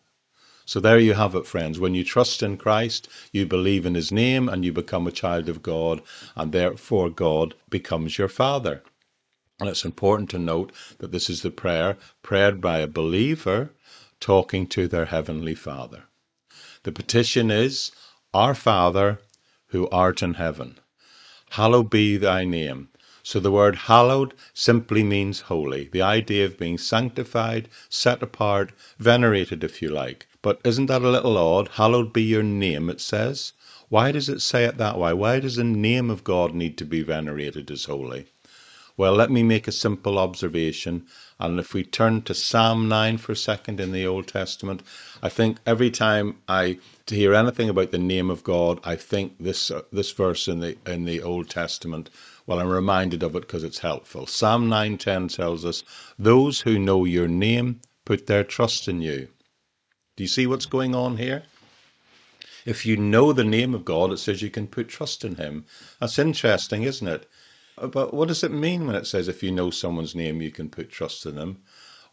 So 0.64 0.80
there 0.80 0.98
you 0.98 1.14
have 1.14 1.34
it, 1.34 1.46
friends. 1.46 1.80
When 1.80 1.94
you 1.94 2.04
trust 2.04 2.42
in 2.42 2.56
Christ, 2.56 3.08
you 3.32 3.46
believe 3.46 3.84
in 3.84 3.94
his 3.94 4.12
name 4.12 4.48
and 4.48 4.64
you 4.64 4.72
become 4.72 5.06
a 5.06 5.12
child 5.12 5.48
of 5.48 5.62
God, 5.62 6.02
and 6.36 6.52
therefore 6.52 7.10
God 7.10 7.54
becomes 7.68 8.16
your 8.16 8.28
Father. 8.28 8.82
And 9.58 9.68
it's 9.68 9.84
important 9.84 10.30
to 10.30 10.38
note 10.38 10.72
that 10.98 11.12
this 11.12 11.28
is 11.28 11.42
the 11.42 11.50
prayer 11.50 11.96
prayed 12.22 12.60
by 12.60 12.78
a 12.78 12.86
believer 12.86 13.70
talking 14.20 14.66
to 14.68 14.86
their 14.88 15.06
Heavenly 15.06 15.54
Father. 15.54 16.04
The 16.84 16.92
petition 16.92 17.50
is, 17.50 17.92
Our 18.32 18.54
Father, 18.54 19.20
who 19.68 19.88
art 19.90 20.22
in 20.22 20.34
heaven. 20.34 20.78
Hallowed 21.50 21.90
be 21.90 22.16
thy 22.16 22.44
name. 22.44 22.88
So 23.22 23.38
the 23.38 23.52
word 23.52 23.76
hallowed 23.76 24.34
simply 24.54 25.02
means 25.02 25.40
holy, 25.42 25.88
the 25.92 26.02
idea 26.02 26.44
of 26.44 26.58
being 26.58 26.78
sanctified, 26.78 27.68
set 27.88 28.22
apart, 28.22 28.72
venerated, 28.98 29.62
if 29.62 29.80
you 29.80 29.88
like. 29.88 30.26
But 30.42 30.60
isn't 30.64 30.86
that 30.86 31.02
a 31.02 31.10
little 31.10 31.38
odd? 31.38 31.68
Hallowed 31.74 32.12
be 32.12 32.22
your 32.22 32.42
name, 32.42 32.90
it 32.90 33.00
says. 33.00 33.52
Why 33.88 34.10
does 34.10 34.28
it 34.28 34.42
say 34.42 34.64
it 34.64 34.76
that 34.78 34.98
way? 34.98 35.12
Why 35.12 35.38
does 35.38 35.54
the 35.54 35.62
name 35.62 36.10
of 36.10 36.24
God 36.24 36.52
need 36.52 36.76
to 36.78 36.84
be 36.84 37.02
venerated 37.02 37.70
as 37.70 37.84
holy? 37.84 38.26
Well, 38.96 39.14
let 39.14 39.30
me 39.30 39.42
make 39.42 39.68
a 39.68 39.72
simple 39.72 40.18
observation. 40.18 41.06
And 41.38 41.60
if 41.60 41.74
we 41.74 41.84
turn 41.84 42.22
to 42.22 42.34
Psalm 42.34 42.88
9 42.88 43.18
for 43.18 43.32
a 43.32 43.36
second 43.36 43.80
in 43.80 43.92
the 43.92 44.04
Old 44.06 44.26
Testament, 44.26 44.82
I 45.22 45.28
think 45.28 45.58
every 45.64 45.90
time 45.90 46.38
I 46.48 46.78
hear 47.06 47.34
anything 47.34 47.68
about 47.68 47.90
the 47.92 47.98
name 47.98 48.28
of 48.28 48.42
God, 48.42 48.80
I 48.82 48.96
think 48.96 49.36
this 49.38 49.70
uh, 49.70 49.82
this 49.92 50.10
verse 50.10 50.48
in 50.48 50.58
the 50.58 50.76
in 50.86 51.04
the 51.04 51.22
Old 51.22 51.48
Testament. 51.48 52.10
Well, 52.46 52.58
I'm 52.58 52.68
reminded 52.68 53.22
of 53.22 53.36
it 53.36 53.42
because 53.42 53.62
it's 53.62 53.78
helpful. 53.78 54.26
Psalm 54.26 54.68
9:10 54.68 55.28
tells 55.28 55.64
us, 55.64 55.84
"Those 56.18 56.62
who 56.62 56.78
know 56.78 57.04
your 57.04 57.28
name 57.28 57.80
put 58.04 58.26
their 58.26 58.42
trust 58.42 58.88
in 58.88 59.00
you." 59.00 59.28
Do 60.14 60.24
you 60.24 60.28
see 60.28 60.46
what's 60.46 60.66
going 60.66 60.94
on 60.94 61.16
here? 61.16 61.44
If 62.66 62.84
you 62.84 62.96
know 62.96 63.32
the 63.32 63.44
name 63.44 63.74
of 63.74 63.84
God, 63.84 64.12
it 64.12 64.18
says 64.18 64.42
you 64.42 64.50
can 64.50 64.66
put 64.66 64.88
trust 64.88 65.24
in 65.24 65.36
Him. 65.36 65.64
That's 66.00 66.18
interesting, 66.18 66.82
isn't 66.82 67.08
it? 67.08 67.28
But 67.76 68.12
what 68.12 68.28
does 68.28 68.44
it 68.44 68.52
mean 68.52 68.86
when 68.86 68.94
it 68.94 69.06
says 69.06 69.26
if 69.26 69.42
you 69.42 69.50
know 69.50 69.70
someone's 69.70 70.14
name, 70.14 70.42
you 70.42 70.50
can 70.50 70.68
put 70.68 70.90
trust 70.90 71.24
in 71.24 71.36
them? 71.36 71.62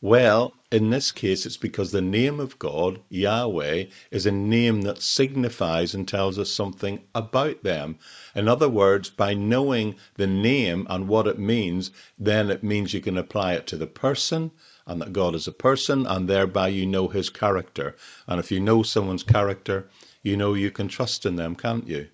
Well, 0.01 0.53
in 0.72 0.91
this 0.91 1.12
case, 1.12 1.46
it's 1.46 1.58
because 1.58 1.91
the 1.91 2.01
name 2.01 2.39
of 2.39 2.58
God, 2.58 3.01
Yahweh, 3.10 3.88
is 4.12 4.25
a 4.25 4.32
name 4.32 4.84
that 4.84 5.01
signifies 5.01 5.94
and 5.94 6.08
tells 6.08 6.39
us 6.39 6.50
something 6.50 7.01
about 7.13 7.63
them. 7.63 7.98
In 8.34 8.48
other 8.48 8.70
words, 8.70 9.10
by 9.10 9.34
knowing 9.34 9.96
the 10.15 10.25
name 10.25 10.88
and 10.89 11.10
what 11.10 11.27
it 11.27 11.38
means, 11.38 11.91
then 12.18 12.50
it 12.50 12.63
means 12.63 12.94
you 12.94 13.01
can 13.01 13.18
apply 13.18 13.56
it 13.56 13.68
to 13.68 13.75
the 13.75 13.88
person 13.88 14.51
and 14.88 15.01
that 15.01 15.12
God 15.12 15.36
is 15.36 15.48
a 15.48 15.51
person, 15.51 16.08
and 16.08 16.29
thereby 16.29 16.70
you 16.70 16.86
know 16.86 17.10
his 17.10 17.29
character. 17.29 17.98
And 18.25 18.39
if 18.39 18.51
you 18.51 18.62
know 18.62 18.84
someone's 18.84 19.24
character, 19.24 19.89
you 20.24 20.38
know 20.38 20.53
you 20.53 20.72
can 20.72 20.88
trust 20.88 21.25
in 21.25 21.36
them, 21.36 21.56
can't 21.56 21.88
you? 21.88 22.08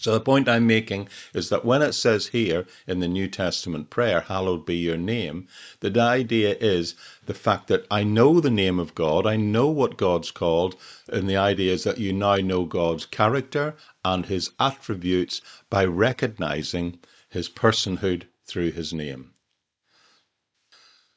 So 0.00 0.12
the 0.12 0.20
point 0.20 0.48
I'm 0.48 0.64
making 0.64 1.08
is 1.34 1.48
that 1.48 1.64
when 1.64 1.82
it 1.82 1.92
says 1.92 2.28
here 2.28 2.68
in 2.86 3.00
the 3.00 3.08
New 3.08 3.26
Testament 3.26 3.90
prayer, 3.90 4.20
hallowed 4.20 4.64
be 4.64 4.76
your 4.76 4.96
name, 4.96 5.48
the 5.80 6.00
idea 6.00 6.56
is 6.60 6.94
the 7.26 7.34
fact 7.34 7.66
that 7.66 7.84
I 7.90 8.04
know 8.04 8.38
the 8.38 8.48
name 8.48 8.78
of 8.78 8.94
God, 8.94 9.26
I 9.26 9.34
know 9.34 9.66
what 9.66 9.96
God's 9.96 10.30
called, 10.30 10.76
and 11.08 11.28
the 11.28 11.36
idea 11.36 11.72
is 11.72 11.82
that 11.82 11.98
you 11.98 12.12
now 12.12 12.36
know 12.36 12.64
God's 12.64 13.06
character 13.06 13.74
and 14.04 14.24
his 14.24 14.52
attributes 14.60 15.40
by 15.68 15.84
recognizing 15.84 17.00
his 17.28 17.48
personhood 17.48 18.22
through 18.46 18.70
his 18.70 18.92
name. 18.92 19.32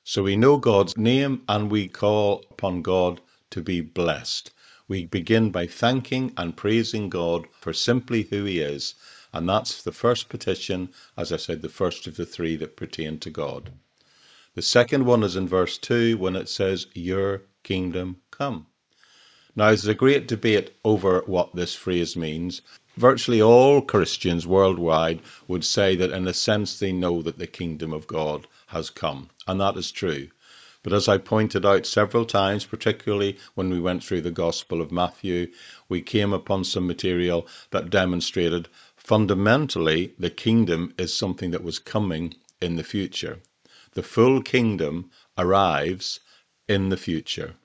So 0.04 0.24
we 0.24 0.36
know 0.36 0.58
God's 0.58 0.98
name 0.98 1.44
and 1.48 1.70
we 1.70 1.88
call 1.88 2.44
upon 2.50 2.82
God 2.82 3.22
to 3.52 3.62
be 3.62 3.80
blessed. 3.82 4.50
We 4.92 5.06
begin 5.06 5.52
by 5.52 5.68
thanking 5.68 6.34
and 6.36 6.58
praising 6.58 7.10
God 7.10 7.48
for 7.54 7.72
simply 7.72 8.24
who 8.24 8.44
He 8.44 8.60
is, 8.60 8.94
and 9.32 9.48
that's 9.48 9.82
the 9.82 9.94
first 9.94 10.28
petition, 10.28 10.90
as 11.16 11.32
I 11.32 11.38
said, 11.38 11.62
the 11.62 11.70
first 11.70 12.08
of 12.08 12.18
the 12.18 12.26
three 12.26 12.58
that 12.58 12.76
pertain 12.76 13.18
to 13.20 13.30
God. 13.30 13.72
The 14.54 14.62
second 14.62 15.06
one 15.06 15.24
is 15.24 15.38
in 15.38 15.48
verse 15.48 15.78
2 15.78 16.18
when 16.18 16.36
it 16.36 16.50
says, 16.50 16.88
Your 16.94 17.44
kingdom 17.64 18.18
come. 18.32 18.68
Now, 19.56 19.68
there's 19.68 19.88
a 19.88 19.94
great 19.94 20.28
debate 20.28 20.72
over 20.84 21.24
what 21.26 21.56
this 21.56 21.74
phrase 21.74 22.18
means. 22.18 22.62
Virtually 22.98 23.42
all 23.42 23.82
Christians 23.82 24.46
worldwide 24.46 25.22
would 25.48 25.64
say 25.64 25.96
that, 25.96 26.12
in 26.12 26.28
a 26.28 26.34
sense, 26.34 26.78
they 26.78 26.92
know 26.92 27.22
that 27.22 27.38
the 27.38 27.48
kingdom 27.48 27.94
of 27.94 28.08
God 28.08 28.46
has 28.68 28.90
come, 28.90 29.30
and 29.48 29.62
that 29.62 29.78
is 29.78 29.90
true. 29.90 30.28
But 30.84 30.94
as 30.94 31.08
I 31.08 31.18
pointed 31.20 31.66
out 31.66 31.86
several 31.86 32.26
times, 32.26 32.66
particularly 32.66 33.38
when 33.54 33.70
we 33.70 33.80
went 33.80 34.04
through 34.04 34.22
the 34.22 34.32
Gospel 34.32 34.82
of 34.82 34.92
Matthew, 34.92 35.52
we 35.88 36.02
came 36.02 36.34
upon 36.34 36.64
some 36.64 36.88
material 36.88 37.48
that 37.70 37.92
demonstrated 37.92 38.68
fundamentally 38.96 40.14
the 40.18 40.32
kingdom 40.32 40.94
is 40.98 41.14
something 41.14 41.52
that 41.52 41.64
was 41.64 41.78
coming 41.78 42.34
in 42.62 42.78
the 42.78 42.84
future. 42.84 43.40
The 43.94 44.04
full 44.04 44.42
kingdom 44.42 45.12
arrives 45.38 46.20
in 46.68 46.90
the 46.90 46.98
future. 46.98 47.56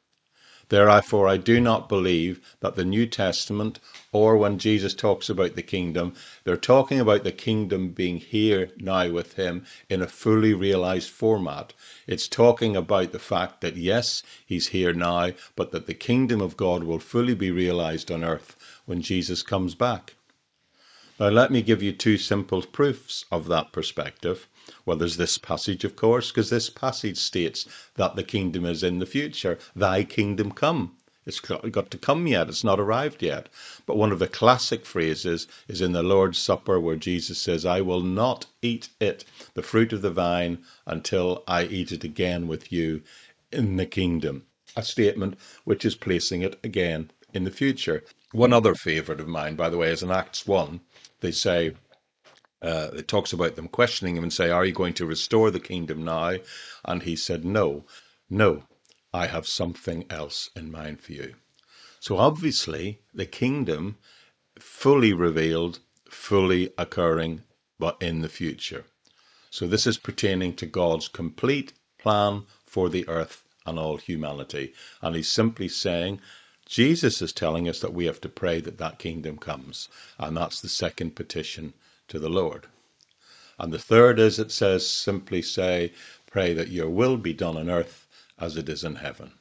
Therefore, 0.69 1.29
I 1.29 1.37
do 1.37 1.61
not 1.61 1.89
believe 1.89 2.41
that 2.59 2.75
the 2.75 2.85
New 2.85 3.07
Testament, 3.07 3.79
or 4.11 4.37
when 4.37 4.59
Jesus 4.59 4.95
talks 4.95 5.29
about 5.29 5.55
the 5.55 5.63
kingdom, 5.63 6.15
they're 6.43 6.57
talking 6.57 6.99
about 6.99 7.23
the 7.23 7.31
kingdom 7.31 7.91
being 7.91 8.17
here 8.17 8.73
now 8.77 9.09
with 9.11 9.35
Him 9.35 9.65
in 9.89 10.03
a 10.03 10.09
fully 10.09 10.55
realized 10.55 11.09
format. 11.11 11.73
It's 12.09 12.27
talking 12.27 12.75
about 12.75 13.13
the 13.13 13.21
fact 13.21 13.61
that 13.61 13.77
yes, 13.77 14.25
He's 14.45 14.67
here 14.69 14.93
now, 14.93 15.31
but 15.55 15.71
that 15.71 15.87
the 15.87 15.95
kingdom 15.95 16.41
of 16.41 16.57
God 16.57 16.83
will 16.83 16.99
fully 16.99 17.37
be 17.37 17.53
realized 17.53 18.11
on 18.11 18.25
earth 18.25 18.57
when 18.87 19.03
Jesus 19.03 19.43
comes 19.43 19.77
back. 19.77 20.15
Now, 21.21 21.29
let 21.29 21.53
me 21.53 21.63
give 21.63 21.81
you 21.81 21.93
two 21.93 22.19
simple 22.19 22.61
proofs 22.63 23.25
of 23.31 23.47
that 23.47 23.71
perspective. 23.71 24.49
Well, 24.85 24.97
there's 24.97 25.17
this 25.17 25.39
passage, 25.39 25.85
of 25.85 25.97
course, 25.97 26.31
because 26.31 26.51
this 26.51 26.71
passage 26.71 27.19
states 27.19 27.67
that 27.95 28.17
the 28.17 28.25
kingdom 28.25 28.65
is 28.65 28.83
in 28.83 28.99
the 28.99 29.07
future. 29.07 29.59
Thy 29.75 30.05
kingdom 30.05 30.53
come. 30.53 30.97
It's 31.25 31.41
got 31.41 31.91
to 31.91 31.99
come 31.99 32.29
yet. 32.29 32.49
It's 32.49 32.63
not 32.63 32.79
arrived 32.79 33.21
yet. 33.21 33.49
But 33.85 33.97
one 33.97 34.13
of 34.13 34.21
the 34.21 34.29
classic 34.29 34.87
phrases 34.87 35.49
is 35.67 35.81
in 35.81 35.91
the 35.91 36.03
Lord's 36.05 36.39
Supper 36.39 36.79
where 36.79 36.95
Jesus 36.95 37.39
says, 37.39 37.67
I 37.67 37.81
will 37.81 38.01
not 38.01 38.47
eat 38.63 38.91
it, 39.01 39.25
the 39.55 39.63
fruit 39.63 39.93
of 39.93 40.03
the 40.03 40.11
vine, 40.11 40.65
until 40.87 41.43
I 41.49 41.65
eat 41.65 41.91
it 41.91 42.05
again 42.05 42.47
with 42.47 42.71
you 42.71 43.03
in 43.51 43.77
the 43.77 43.87
kingdom. 43.87 44.47
A 44.77 44.85
statement 44.85 45.37
which 45.65 45.85
is 45.85 45.97
placing 45.97 46.43
it 46.43 46.61
again 46.63 47.11
in 47.35 47.43
the 47.43 47.51
future. 47.51 48.05
One 48.31 48.53
other 48.53 48.75
favourite 48.75 49.21
of 49.21 49.27
mine, 49.27 49.57
by 49.57 49.69
the 49.69 49.79
way, 49.79 49.91
is 49.91 50.05
in 50.05 50.13
Acts 50.13 50.47
1. 50.47 50.81
They 51.21 51.33
say, 51.33 51.73
uh, 52.67 52.91
it 52.95 53.07
talks 53.07 53.33
about 53.33 53.55
them 53.55 53.69
questioning 53.69 54.17
him 54.17 54.25
and 54.25 54.33
say, 54.33 54.51
Are 54.51 54.65
you 54.65 54.73
going 54.73 54.95
to 54.95 55.07
restore 55.07 55.53
the 55.53 55.61
kingdom 55.61 56.05
now? 56.05 56.39
And 56.85 57.05
he 57.05 57.15
said, 57.15 57.45
No, 57.45 57.85
no, 58.29 58.65
I 59.15 59.29
have 59.29 59.47
something 59.47 60.05
else 60.11 60.51
in 60.57 60.73
mind 60.73 61.01
for 61.01 61.13
you. 61.13 61.37
So 62.01 62.17
obviously, 62.17 62.99
the 63.15 63.25
kingdom 63.25 63.99
fully 64.59 65.13
revealed, 65.13 65.79
fully 66.11 66.73
occurring, 66.77 67.43
but 67.79 67.97
in 68.01 68.23
the 68.23 68.29
future. 68.29 68.85
So 69.51 69.69
this 69.69 69.87
is 69.87 69.97
pertaining 69.97 70.55
to 70.57 70.67
God's 70.67 71.07
complete 71.07 71.73
plan 71.99 72.47
for 72.67 72.89
the 72.89 73.09
earth 73.09 73.45
and 73.65 73.79
all 73.79 73.97
humanity. 73.97 74.75
And 75.01 75.15
he's 75.15 75.29
simply 75.29 75.69
saying, 75.69 76.21
Jesus 76.67 77.23
is 77.23 77.33
telling 77.33 77.69
us 77.69 77.79
that 77.79 77.95
we 77.95 78.07
have 78.07 78.21
to 78.23 78.29
pray 78.29 78.61
that 78.61 78.79
that 78.79 78.99
kingdom 78.99 79.39
comes. 79.39 79.89
And 80.19 80.37
that's 80.37 80.61
the 80.61 80.69
second 80.69 81.15
petition 81.15 81.75
to 82.09 82.19
the 82.19 82.29
Lord. 82.29 82.67
And 83.59 83.73
the 83.73 83.79
third 83.79 84.19
is 84.19 84.39
it 84.39 84.53
says, 84.53 84.89
simply 84.89 85.43
say, 85.43 85.93
pray 86.31 86.53
that 86.53 86.69
your 86.69 86.91
will 86.91 87.17
be 87.17 87.33
done 87.33 87.57
on 87.57 87.71
earth 87.71 88.07
as 88.39 88.57
it 88.57 88.69
is 88.69 88.85
in 88.85 88.97
heaven. 88.97 89.33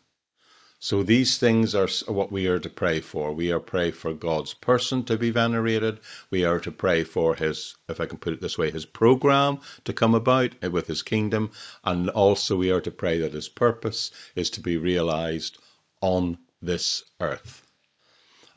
So 0.80 1.04
these 1.04 1.38
things 1.38 1.74
are 1.74 1.88
what 2.08 2.32
we 2.32 2.48
are 2.48 2.60
to 2.60 2.70
pray 2.70 3.00
for. 3.00 3.34
We 3.34 3.52
are 3.52 3.60
pray 3.60 3.92
for 3.92 4.14
God's 4.14 4.54
person 4.54 5.04
to 5.06 5.18
be 5.18 5.32
venerated. 5.32 6.00
We 6.30 6.46
are 6.46 6.60
to 6.60 6.72
pray 6.72 7.04
for 7.04 7.34
his, 7.36 7.76
if 7.90 8.00
I 8.00 8.06
can 8.06 8.20
put 8.20 8.34
it 8.34 8.42
this 8.42 8.58
way, 8.58 8.72
his 8.72 8.86
program 8.86 9.60
to 9.86 9.94
come 9.94 10.14
about 10.14 10.54
with 10.72 10.88
his 10.88 11.02
kingdom. 11.02 11.52
And 11.84 12.10
also 12.10 12.56
we 12.56 12.72
are 12.72 12.82
to 12.82 12.92
pray 12.92 13.18
that 13.20 13.34
his 13.34 13.50
purpose 13.50 14.12
is 14.36 14.50
to 14.52 14.62
be 14.62 14.78
realized 14.78 15.58
on 16.02 16.38
this 16.62 17.04
earth. 17.20 17.65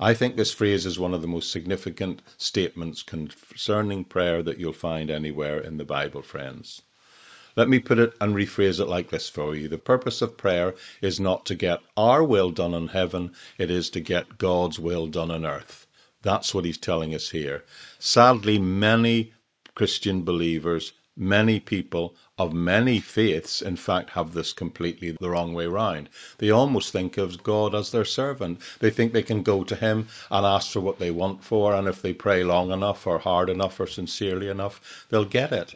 I 0.00 0.14
think 0.14 0.36
this 0.36 0.52
phrase 0.52 0.86
is 0.86 0.98
one 0.98 1.12
of 1.12 1.22
the 1.22 1.28
most 1.28 1.50
significant 1.50 2.22
statements 2.36 3.02
concerning 3.02 4.04
prayer 4.04 4.44
that 4.44 4.58
you'll 4.58 4.72
find 4.72 5.10
anywhere 5.10 5.58
in 5.58 5.76
the 5.76 5.84
Bible, 5.84 6.22
friends. 6.22 6.82
Let 7.56 7.68
me 7.68 7.80
put 7.80 7.98
it 7.98 8.12
and 8.20 8.32
rephrase 8.32 8.78
it 8.78 8.86
like 8.86 9.10
this 9.10 9.28
for 9.28 9.56
you. 9.56 9.66
The 9.66 9.76
purpose 9.76 10.22
of 10.22 10.36
prayer 10.36 10.76
is 11.02 11.18
not 11.18 11.44
to 11.46 11.56
get 11.56 11.80
our 11.96 12.22
will 12.22 12.52
done 12.52 12.74
in 12.74 12.86
heaven, 12.86 13.32
it 13.58 13.72
is 13.72 13.90
to 13.90 14.00
get 14.00 14.38
God's 14.38 14.78
will 14.78 15.08
done 15.08 15.32
on 15.32 15.44
earth. 15.44 15.88
That's 16.22 16.54
what 16.54 16.64
he's 16.64 16.78
telling 16.78 17.12
us 17.12 17.30
here. 17.30 17.64
Sadly, 17.98 18.60
many 18.60 19.32
Christian 19.74 20.22
believers, 20.22 20.92
many 21.18 21.58
people 21.58 22.14
of 22.38 22.52
many 22.52 23.00
faiths, 23.00 23.60
in 23.60 23.76
fact, 23.76 24.10
have 24.10 24.32
this 24.32 24.52
completely 24.52 25.10
the 25.20 25.28
wrong 25.28 25.52
way 25.52 25.66
round. 25.66 26.08
They 26.38 26.50
almost 26.50 26.92
think 26.92 27.18
of 27.18 27.42
God 27.42 27.74
as 27.74 27.90
their 27.90 28.04
servant. 28.04 28.60
They 28.78 28.90
think 28.90 29.12
they 29.12 29.22
can 29.22 29.42
go 29.42 29.64
to 29.64 29.74
Him 29.74 30.06
and 30.30 30.46
ask 30.46 30.70
for 30.70 30.80
what 30.80 30.98
they 30.98 31.10
want 31.10 31.42
for, 31.42 31.74
and 31.74 31.88
if 31.88 32.00
they 32.00 32.12
pray 32.12 32.44
long 32.44 32.70
enough, 32.70 33.06
or 33.06 33.18
hard 33.18 33.50
enough, 33.50 33.80
or 33.80 33.86
sincerely 33.86 34.48
enough, 34.48 35.06
they'll 35.10 35.24
get 35.24 35.52
it. 35.52 35.74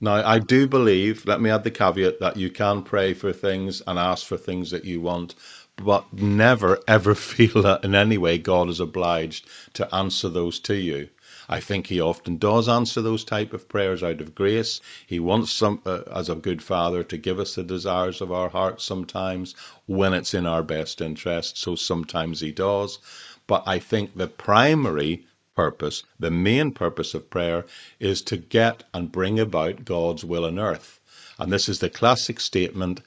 Now, 0.00 0.14
I 0.14 0.40
do 0.40 0.66
believe, 0.66 1.26
let 1.26 1.40
me 1.40 1.48
add 1.50 1.62
the 1.62 1.70
caveat, 1.70 2.18
that 2.18 2.36
you 2.36 2.50
can 2.50 2.82
pray 2.82 3.14
for 3.14 3.32
things 3.32 3.82
and 3.86 3.98
ask 3.98 4.26
for 4.26 4.36
things 4.36 4.72
that 4.72 4.84
you 4.84 5.00
want, 5.00 5.34
but 5.76 6.12
never 6.12 6.80
ever 6.86 7.14
feel 7.30 7.62
that 7.62 7.84
in 7.84 7.94
any 7.94 8.18
way 8.18 8.38
God 8.38 8.68
is 8.68 8.80
obliged 8.80 9.46
to 9.74 9.92
answer 9.94 10.28
those 10.28 10.58
to 10.60 10.74
you. 10.74 11.08
I 11.48 11.60
think 11.60 11.86
he 11.86 12.00
often 12.00 12.36
does 12.36 12.68
answer 12.68 13.02
those 13.02 13.24
type 13.24 13.52
of 13.52 13.68
prayers 13.68 14.02
out 14.02 14.20
of 14.20 14.34
grace. 14.34 14.80
He 15.06 15.18
wants 15.18 15.52
some, 15.52 15.82
uh, 15.84 16.02
as 16.12 16.28
a 16.28 16.34
good 16.34 16.62
father, 16.62 17.02
to 17.02 17.16
give 17.16 17.38
us 17.40 17.54
the 17.54 17.62
desires 17.62 18.20
of 18.20 18.30
our 18.30 18.48
hearts 18.48 18.84
sometimes 18.84 19.54
when 19.86 20.14
it's 20.14 20.34
in 20.34 20.46
our 20.46 20.62
best 20.62 21.00
interest. 21.00 21.58
So 21.58 21.74
sometimes 21.74 22.40
he 22.40 22.52
does. 22.52 22.98
But 23.46 23.64
I 23.66 23.78
think 23.78 24.16
the 24.16 24.28
primary 24.28 25.26
purpose, 25.54 26.04
the 26.18 26.30
main 26.30 26.70
purpose 26.72 27.12
of 27.12 27.28
prayer, 27.28 27.66
is 28.00 28.22
to 28.22 28.36
get 28.36 28.84
and 28.94 29.12
bring 29.12 29.38
about 29.38 29.84
God's 29.84 30.24
will 30.24 30.44
on 30.44 30.58
earth. 30.58 31.00
And 31.38 31.52
this 31.52 31.68
is 31.68 31.80
the 31.80 31.90
classic 31.90 32.40
statement 32.40 33.00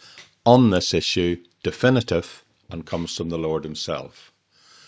on 0.46 0.70
this 0.70 0.94
issue, 0.94 1.38
definitive, 1.64 2.44
and 2.70 2.86
comes 2.86 3.16
from 3.16 3.30
the 3.30 3.38
Lord 3.38 3.64
Himself. 3.64 4.32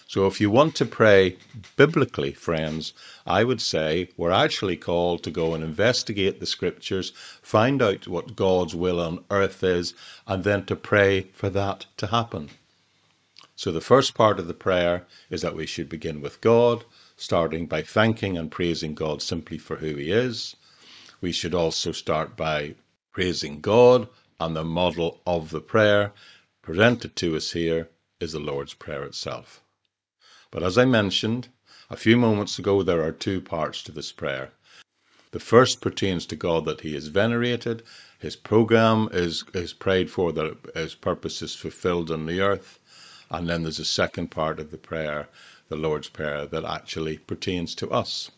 So 0.09 0.25
if 0.25 0.39
you 0.39 0.49
want 0.49 0.73
to 0.75 0.85
pray 0.85 1.35
biblically, 1.75 2.31
friends, 2.31 2.93
I 3.25 3.43
would 3.43 3.59
say 3.59 4.09
we're 4.15 4.31
actually 4.31 4.77
called 4.77 5.21
to 5.23 5.31
go 5.31 5.53
and 5.53 5.61
investigate 5.61 6.39
the 6.39 6.45
scriptures, 6.45 7.11
find 7.41 7.81
out 7.81 8.07
what 8.07 8.37
God's 8.37 8.73
will 8.73 9.01
on 9.01 9.25
earth 9.29 9.65
is, 9.65 9.93
and 10.25 10.45
then 10.45 10.65
to 10.67 10.77
pray 10.77 11.23
for 11.33 11.49
that 11.49 11.87
to 11.97 12.07
happen. 12.07 12.51
So 13.57 13.69
the 13.69 13.81
first 13.81 14.13
part 14.13 14.39
of 14.39 14.47
the 14.47 14.53
prayer 14.53 15.05
is 15.29 15.41
that 15.41 15.57
we 15.57 15.65
should 15.65 15.89
begin 15.89 16.21
with 16.21 16.39
God, 16.39 16.85
starting 17.17 17.65
by 17.65 17.81
thanking 17.81 18.37
and 18.37 18.49
praising 18.49 18.95
God 18.95 19.21
simply 19.21 19.57
for 19.57 19.75
who 19.75 19.95
He 19.95 20.09
is. 20.09 20.55
We 21.19 21.33
should 21.33 21.53
also 21.53 21.91
start 21.91 22.37
by 22.37 22.75
praising 23.11 23.59
God, 23.59 24.07
and 24.39 24.55
the 24.55 24.63
model 24.63 25.19
of 25.27 25.49
the 25.49 25.59
prayer 25.59 26.13
presented 26.61 27.17
to 27.17 27.35
us 27.35 27.51
here 27.51 27.89
is 28.21 28.31
the 28.31 28.39
Lord's 28.39 28.73
Prayer 28.73 29.03
itself. 29.03 29.61
But 30.49 30.63
as 30.63 30.77
I 30.77 30.85
mentioned 30.85 31.49
a 31.89 31.97
few 31.97 32.15
moments 32.15 32.57
ago, 32.57 32.81
there 32.81 33.03
are 33.03 33.11
two 33.11 33.41
parts 33.41 33.83
to 33.83 33.91
this 33.91 34.11
prayer. 34.11 34.51
The 35.31 35.39
first 35.41 35.81
pertains 35.81 36.25
to 36.27 36.35
God 36.35 36.63
that 36.65 36.81
He 36.81 36.95
is 36.95 37.09
venerated, 37.09 37.83
His 38.17 38.35
program 38.35 39.09
is, 39.11 39.43
is 39.53 39.73
prayed 39.73 40.09
for, 40.09 40.31
that 40.31 40.57
His 40.73 40.95
purpose 40.95 41.41
is 41.41 41.53
fulfilled 41.53 42.09
on 42.09 42.25
the 42.25 42.39
earth. 42.39 42.79
And 43.29 43.49
then 43.49 43.63
there's 43.63 43.79
a 43.79 43.85
second 43.85 44.31
part 44.31 44.59
of 44.59 44.71
the 44.71 44.77
prayer 44.77 45.27
the 45.69 45.75
Lord's 45.75 46.07
Prayer 46.07 46.45
that 46.45 46.63
actually 46.63 47.17
pertains 47.17 47.75
to 47.75 47.91
us. 47.91 48.31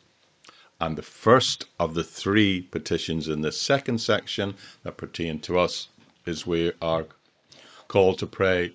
And 0.79 0.97
the 0.97 1.03
first 1.03 1.65
of 1.79 1.93
the 1.93 2.03
three 2.03 2.61
petitions 2.61 3.27
in 3.27 3.41
this 3.41 3.61
second 3.61 3.99
section 3.99 4.55
that 4.83 4.97
pertain 4.97 5.39
to 5.41 5.59
us 5.59 5.89
is 6.25 6.47
we 6.47 6.71
are 6.81 7.05
called 7.87 8.17
to 8.19 8.27
pray, 8.27 8.73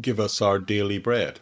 Give 0.00 0.20
us 0.20 0.40
our 0.40 0.60
daily 0.60 0.98
bread. 0.98 1.40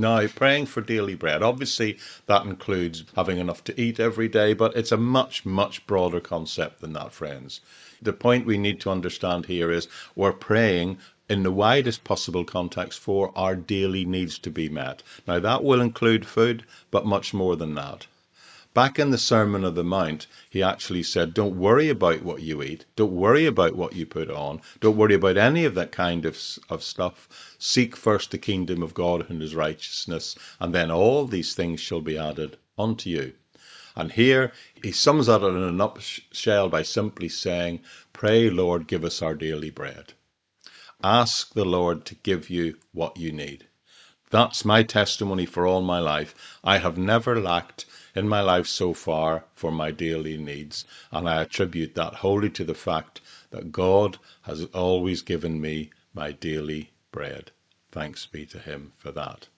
Now, 0.00 0.24
praying 0.28 0.66
for 0.66 0.80
daily 0.80 1.16
bread, 1.16 1.42
obviously 1.42 1.98
that 2.26 2.44
includes 2.46 3.02
having 3.16 3.38
enough 3.38 3.64
to 3.64 3.80
eat 3.80 3.98
every 3.98 4.28
day, 4.28 4.54
but 4.54 4.76
it's 4.76 4.92
a 4.92 4.96
much, 4.96 5.44
much 5.44 5.84
broader 5.88 6.20
concept 6.20 6.80
than 6.80 6.92
that, 6.92 7.12
friends. 7.12 7.60
The 8.00 8.12
point 8.12 8.46
we 8.46 8.58
need 8.58 8.80
to 8.82 8.90
understand 8.90 9.46
here 9.46 9.72
is 9.72 9.88
we're 10.14 10.32
praying 10.32 10.98
in 11.28 11.42
the 11.42 11.50
widest 11.50 12.04
possible 12.04 12.44
context 12.44 13.00
for 13.00 13.32
our 13.34 13.56
daily 13.56 14.04
needs 14.04 14.38
to 14.38 14.52
be 14.52 14.68
met. 14.68 15.02
Now, 15.26 15.40
that 15.40 15.64
will 15.64 15.80
include 15.80 16.24
food, 16.24 16.62
but 16.92 17.04
much 17.04 17.34
more 17.34 17.56
than 17.56 17.74
that. 17.74 18.06
Back 18.78 19.00
in 19.00 19.10
the 19.10 19.18
Sermon 19.18 19.64
of 19.64 19.74
the 19.74 19.82
Mount, 19.82 20.28
he 20.48 20.62
actually 20.62 21.02
said, 21.02 21.34
Don't 21.34 21.58
worry 21.58 21.88
about 21.88 22.22
what 22.22 22.42
you 22.42 22.62
eat. 22.62 22.84
Don't 22.94 23.10
worry 23.10 23.44
about 23.44 23.74
what 23.74 23.96
you 23.96 24.06
put 24.06 24.30
on. 24.30 24.60
Don't 24.78 24.96
worry 24.96 25.14
about 25.14 25.36
any 25.36 25.64
of 25.64 25.74
that 25.74 25.90
kind 25.90 26.24
of, 26.24 26.40
of 26.70 26.84
stuff. 26.84 27.56
Seek 27.58 27.96
first 27.96 28.30
the 28.30 28.38
kingdom 28.38 28.80
of 28.84 28.94
God 28.94 29.28
and 29.28 29.42
his 29.42 29.56
righteousness, 29.56 30.36
and 30.60 30.72
then 30.72 30.92
all 30.92 31.26
these 31.26 31.56
things 31.56 31.80
shall 31.80 32.00
be 32.00 32.16
added 32.16 32.56
unto 32.78 33.10
you. 33.10 33.32
And 33.96 34.12
here 34.12 34.52
he 34.80 34.92
sums 34.92 35.26
that 35.26 35.42
in 35.42 35.56
a 35.56 35.72
nutshell 35.72 36.68
by 36.68 36.82
simply 36.82 37.28
saying, 37.28 37.80
Pray, 38.12 38.48
Lord, 38.48 38.86
give 38.86 39.04
us 39.04 39.20
our 39.20 39.34
daily 39.34 39.70
bread. 39.70 40.12
Ask 41.02 41.52
the 41.52 41.64
Lord 41.64 42.04
to 42.04 42.14
give 42.14 42.48
you 42.48 42.76
what 42.92 43.16
you 43.16 43.32
need. 43.32 43.66
That's 44.30 44.64
my 44.64 44.84
testimony 44.84 45.46
for 45.46 45.66
all 45.66 45.82
my 45.82 45.98
life. 45.98 46.60
I 46.62 46.78
have 46.78 46.96
never 46.96 47.40
lacked 47.40 47.86
in 48.14 48.28
my 48.28 48.40
life 48.40 48.66
so 48.66 48.94
far 48.94 49.44
for 49.54 49.70
my 49.70 49.90
daily 49.90 50.36
needs, 50.36 50.84
and 51.10 51.28
I 51.28 51.42
attribute 51.42 51.94
that 51.94 52.14
wholly 52.14 52.50
to 52.50 52.64
the 52.64 52.74
fact 52.74 53.20
that 53.50 53.72
God 53.72 54.18
has 54.42 54.64
always 54.66 55.22
given 55.22 55.60
me 55.60 55.90
my 56.14 56.32
daily 56.32 56.90
bread. 57.12 57.50
Thanks 57.92 58.26
be 58.26 58.46
to 58.46 58.58
Him 58.58 58.92
for 58.98 59.12
that. 59.12 59.48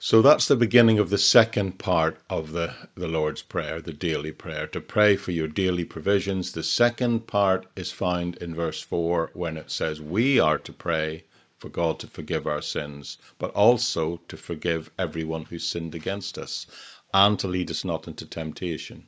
So 0.00 0.22
that's 0.22 0.48
the 0.48 0.56
beginning 0.56 0.98
of 0.98 1.10
the 1.10 1.18
second 1.18 1.78
part 1.78 2.18
of 2.30 2.52
the, 2.52 2.74
the 2.94 3.06
Lord's 3.06 3.42
Prayer, 3.42 3.80
the 3.80 3.92
daily 3.92 4.32
prayer, 4.32 4.66
to 4.68 4.80
pray 4.80 5.14
for 5.14 5.30
your 5.30 5.46
daily 5.46 5.84
provisions. 5.84 6.52
The 6.52 6.62
second 6.62 7.26
part 7.26 7.66
is 7.76 7.92
found 7.92 8.36
in 8.38 8.54
verse 8.54 8.80
4 8.80 9.30
when 9.34 9.56
it 9.56 9.70
says, 9.70 10.00
We 10.00 10.40
are 10.40 10.58
to 10.58 10.72
pray 10.72 11.24
for 11.58 11.68
God 11.68 11.98
to 12.00 12.06
forgive 12.06 12.46
our 12.46 12.60
sins, 12.60 13.18
but 13.38 13.50
also 13.52 14.20
to 14.28 14.36
forgive 14.36 14.90
everyone 14.98 15.44
who 15.44 15.58
sinned 15.58 15.94
against 15.94 16.38
us, 16.38 16.66
and 17.14 17.38
to 17.38 17.48
lead 17.48 17.70
us 17.70 17.84
not 17.84 18.06
into 18.06 18.26
temptation. 18.26 19.06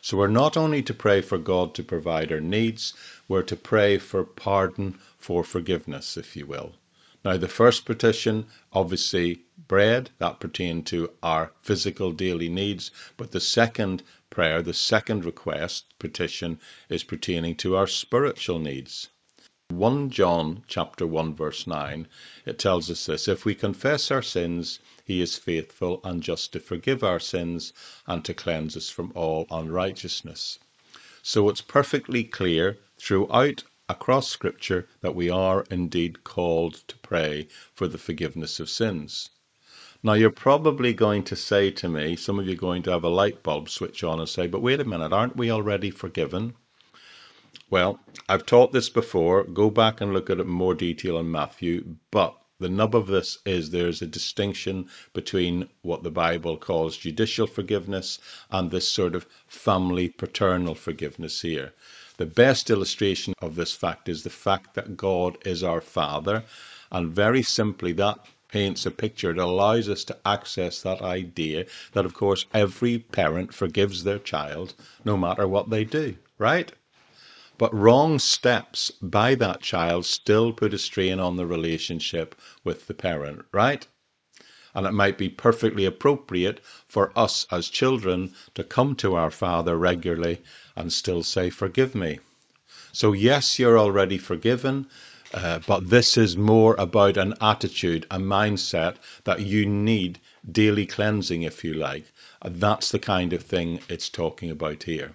So 0.00 0.16
we're 0.16 0.28
not 0.28 0.56
only 0.56 0.82
to 0.82 0.94
pray 0.94 1.20
for 1.20 1.36
God 1.36 1.74
to 1.74 1.82
provide 1.82 2.32
our 2.32 2.40
needs, 2.40 2.94
we're 3.28 3.42
to 3.42 3.56
pray 3.56 3.98
for 3.98 4.24
pardon, 4.24 4.98
for 5.18 5.44
forgiveness, 5.44 6.16
if 6.16 6.34
you 6.34 6.46
will. 6.46 6.76
Now, 7.24 7.36
the 7.36 7.48
first 7.48 7.84
petition, 7.84 8.46
obviously, 8.72 9.42
bread, 9.68 10.10
that 10.18 10.40
pertained 10.40 10.86
to 10.86 11.10
our 11.22 11.52
physical 11.60 12.12
daily 12.12 12.48
needs. 12.48 12.90
But 13.16 13.32
the 13.32 13.40
second 13.40 14.02
prayer, 14.30 14.62
the 14.62 14.72
second 14.72 15.24
request, 15.24 15.98
petition, 15.98 16.58
is 16.88 17.02
pertaining 17.02 17.56
to 17.56 17.76
our 17.76 17.86
spiritual 17.86 18.60
needs. 18.60 19.08
1 19.70 20.10
John 20.10 20.62
chapter 20.68 21.04
1 21.04 21.34
verse 21.34 21.66
9 21.66 22.06
it 22.44 22.56
tells 22.56 22.88
us 22.88 23.06
this 23.06 23.26
if 23.26 23.44
we 23.44 23.52
confess 23.52 24.12
our 24.12 24.22
sins 24.22 24.78
he 25.06 25.22
is 25.22 25.38
faithful 25.38 26.00
and 26.04 26.22
just 26.22 26.52
to 26.52 26.60
forgive 26.60 27.02
our 27.02 27.20
sins 27.20 27.72
and 28.06 28.24
to 28.24 28.34
cleanse 28.34 28.76
us 28.76 28.90
from 28.90 29.10
all 29.14 29.46
unrighteousness 29.50 30.58
so 31.22 31.48
it's 31.48 31.60
perfectly 31.60 32.22
clear 32.22 32.78
throughout 32.98 33.64
across 33.88 34.28
Scripture 34.28 34.88
that 35.00 35.14
we 35.14 35.28
are 35.28 35.64
indeed 35.70 36.22
called 36.22 36.74
to 36.86 36.96
pray 36.98 37.48
for 37.74 37.88
the 37.88 37.98
forgiveness 37.98 38.60
of 38.60 38.70
sins. 38.70 39.30
Now, 40.04 40.12
you're 40.12 40.30
probably 40.30 40.94
going 40.94 41.24
to 41.24 41.34
say 41.34 41.72
to 41.72 41.88
me, 41.88 42.14
some 42.14 42.38
of 42.38 42.46
you 42.46 42.52
are 42.52 42.56
going 42.56 42.82
to 42.84 42.92
have 42.92 43.02
a 43.02 43.08
light 43.08 43.42
bulb 43.42 43.68
switch 43.68 44.04
on 44.04 44.20
and 44.20 44.28
say, 44.28 44.46
but 44.46 44.62
wait 44.62 44.78
a 44.78 44.84
minute, 44.84 45.12
aren't 45.12 45.36
we 45.36 45.50
already 45.50 45.90
forgiven? 45.90 46.54
Well, 47.70 47.98
I've 48.28 48.46
taught 48.46 48.72
this 48.72 48.88
before. 48.88 49.42
Go 49.42 49.68
back 49.68 50.00
and 50.00 50.12
look 50.12 50.30
at 50.30 50.38
it 50.38 50.42
in 50.42 50.48
more 50.48 50.74
detail 50.74 51.18
in 51.18 51.28
Matthew. 51.28 51.96
But 52.12 52.36
the 52.58 52.68
nub 52.70 52.96
of 52.96 53.06
this 53.06 53.36
is 53.44 53.68
there's 53.68 54.00
a 54.00 54.06
distinction 54.06 54.88
between 55.12 55.68
what 55.82 56.02
the 56.02 56.10
Bible 56.10 56.56
calls 56.56 56.96
judicial 56.96 57.46
forgiveness 57.46 58.18
and 58.50 58.70
this 58.70 58.88
sort 58.88 59.14
of 59.14 59.26
family 59.46 60.08
paternal 60.08 60.74
forgiveness 60.74 61.42
here. 61.42 61.74
The 62.16 62.24
best 62.24 62.70
illustration 62.70 63.34
of 63.42 63.56
this 63.56 63.74
fact 63.74 64.08
is 64.08 64.22
the 64.22 64.30
fact 64.30 64.74
that 64.74 64.96
God 64.96 65.36
is 65.44 65.62
our 65.62 65.82
Father, 65.82 66.44
and 66.90 67.14
very 67.14 67.42
simply, 67.42 67.92
that 67.92 68.24
paints 68.48 68.86
a 68.86 68.90
picture. 68.90 69.32
It 69.32 69.38
allows 69.38 69.90
us 69.90 70.02
to 70.04 70.16
access 70.24 70.80
that 70.80 71.02
idea 71.02 71.66
that, 71.92 72.06
of 72.06 72.14
course, 72.14 72.46
every 72.54 73.00
parent 73.00 73.52
forgives 73.52 74.02
their 74.04 74.18
child 74.18 74.72
no 75.04 75.18
matter 75.18 75.46
what 75.46 75.68
they 75.68 75.84
do, 75.84 76.16
right? 76.38 76.72
But 77.58 77.74
wrong 77.74 78.18
steps 78.18 78.90
by 79.00 79.34
that 79.36 79.62
child 79.62 80.04
still 80.04 80.52
put 80.52 80.74
a 80.74 80.78
strain 80.78 81.18
on 81.18 81.36
the 81.36 81.46
relationship 81.46 82.34
with 82.64 82.86
the 82.86 82.92
parent, 82.92 83.46
right? 83.50 83.86
And 84.74 84.86
it 84.86 84.92
might 84.92 85.16
be 85.16 85.30
perfectly 85.30 85.86
appropriate 85.86 86.60
for 86.86 87.18
us 87.18 87.46
as 87.50 87.70
children 87.70 88.34
to 88.54 88.62
come 88.62 88.94
to 88.96 89.14
our 89.14 89.30
Father 89.30 89.78
regularly 89.78 90.42
and 90.76 90.92
still 90.92 91.22
say, 91.22 91.48
Forgive 91.48 91.94
me. 91.94 92.18
So, 92.92 93.14
yes, 93.14 93.58
you're 93.58 93.78
already 93.78 94.18
forgiven, 94.18 94.86
uh, 95.32 95.60
but 95.66 95.88
this 95.88 96.18
is 96.18 96.36
more 96.36 96.74
about 96.78 97.16
an 97.16 97.32
attitude, 97.40 98.06
a 98.10 98.18
mindset 98.18 98.96
that 99.24 99.40
you 99.40 99.64
need 99.64 100.20
daily 100.52 100.84
cleansing, 100.84 101.40
if 101.42 101.64
you 101.64 101.72
like. 101.72 102.12
And 102.42 102.60
that's 102.60 102.90
the 102.90 102.98
kind 102.98 103.32
of 103.32 103.42
thing 103.42 103.80
it's 103.88 104.10
talking 104.10 104.50
about 104.50 104.82
here. 104.82 105.14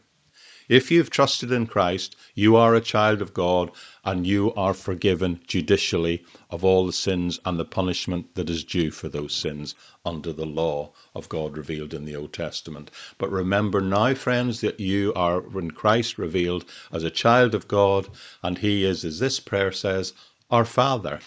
If 0.69 0.91
you've 0.91 1.09
trusted 1.09 1.51
in 1.51 1.65
Christ, 1.65 2.15
you 2.35 2.55
are 2.55 2.75
a 2.75 2.81
child 2.81 3.19
of 3.19 3.33
God 3.33 3.71
and 4.05 4.27
you 4.27 4.53
are 4.53 4.75
forgiven 4.75 5.39
judicially 5.47 6.23
of 6.51 6.63
all 6.63 6.85
the 6.85 6.93
sins 6.93 7.39
and 7.45 7.57
the 7.57 7.65
punishment 7.65 8.35
that 8.35 8.47
is 8.47 8.63
due 8.63 8.91
for 8.91 9.09
those 9.09 9.33
sins 9.33 9.73
under 10.05 10.31
the 10.31 10.45
law 10.45 10.91
of 11.15 11.29
God 11.29 11.57
revealed 11.57 11.95
in 11.95 12.05
the 12.05 12.15
Old 12.15 12.31
Testament. 12.31 12.91
But 13.17 13.31
remember 13.31 13.81
now, 13.81 14.13
friends, 14.13 14.61
that 14.61 14.79
you 14.79 15.13
are 15.15 15.43
in 15.57 15.71
Christ 15.71 16.19
revealed 16.19 16.65
as 16.91 17.03
a 17.03 17.09
child 17.09 17.55
of 17.55 17.67
God, 17.67 18.07
and 18.43 18.59
He 18.59 18.85
is, 18.85 19.03
as 19.03 19.17
this 19.17 19.39
prayer 19.39 19.71
says, 19.71 20.13
our 20.51 20.65
Father. 20.65 21.21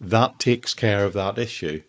That 0.00 0.40
takes 0.40 0.74
care 0.74 1.04
of 1.04 1.12
that 1.12 1.38
issue 1.38 1.82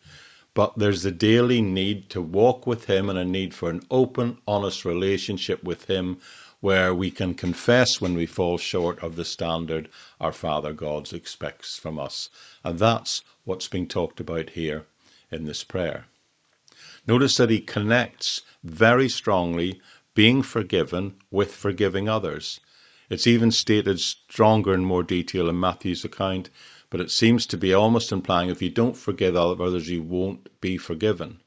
but 0.56 0.78
there's 0.78 1.04
a 1.04 1.12
daily 1.12 1.64
need 1.64 2.10
to 2.12 2.22
walk 2.22 2.68
with 2.68 2.86
Him 2.86 3.10
and 3.10 3.18
a 3.18 3.26
need 3.26 3.56
for 3.56 3.72
an 3.72 3.82
open, 3.90 4.38
honest 4.48 4.86
relationship 4.86 5.64
with 5.64 5.86
Him 5.86 6.18
where 6.64 6.96
we 6.96 7.12
can 7.12 7.34
confess 7.34 8.00
when 8.00 8.14
we 8.14 8.26
fall 8.26 8.58
short 8.58 8.98
of 9.04 9.18
the 9.18 9.26
standard 9.26 9.90
our 10.22 10.32
Father 10.32 10.72
God 10.72 11.12
expects 11.12 11.78
from 11.78 12.00
us. 12.00 12.30
And 12.64 12.80
that's 12.80 13.22
what's 13.44 13.68
being 13.68 13.86
talked 13.86 14.22
about 14.22 14.52
here 14.52 14.86
in 15.30 15.44
this 15.44 15.66
prayer. 15.66 16.06
Notice 17.06 17.36
that 17.36 17.50
he 17.50 17.60
connects 17.60 18.44
very 18.64 19.10
strongly 19.10 19.82
being 20.16 20.42
forgiven 20.42 21.16
with 21.30 21.54
forgiving 21.54 22.08
others. 22.08 22.62
It's 23.10 23.28
even 23.28 23.52
stated 23.52 24.00
stronger 24.00 24.74
in 24.74 24.86
more 24.86 25.04
detail 25.04 25.50
in 25.50 25.60
Matthew's 25.60 26.06
account, 26.06 26.50
but 26.90 27.02
it 27.02 27.12
seems 27.12 27.46
to 27.48 27.58
be 27.58 27.74
almost 27.74 28.10
implying 28.10 28.50
if 28.50 28.62
you 28.62 28.70
don't 28.70 28.96
forgive 28.96 29.36
others, 29.36 29.90
you 29.90 30.02
won't 30.02 30.48
be 30.62 30.78
forgiven. 30.78 31.42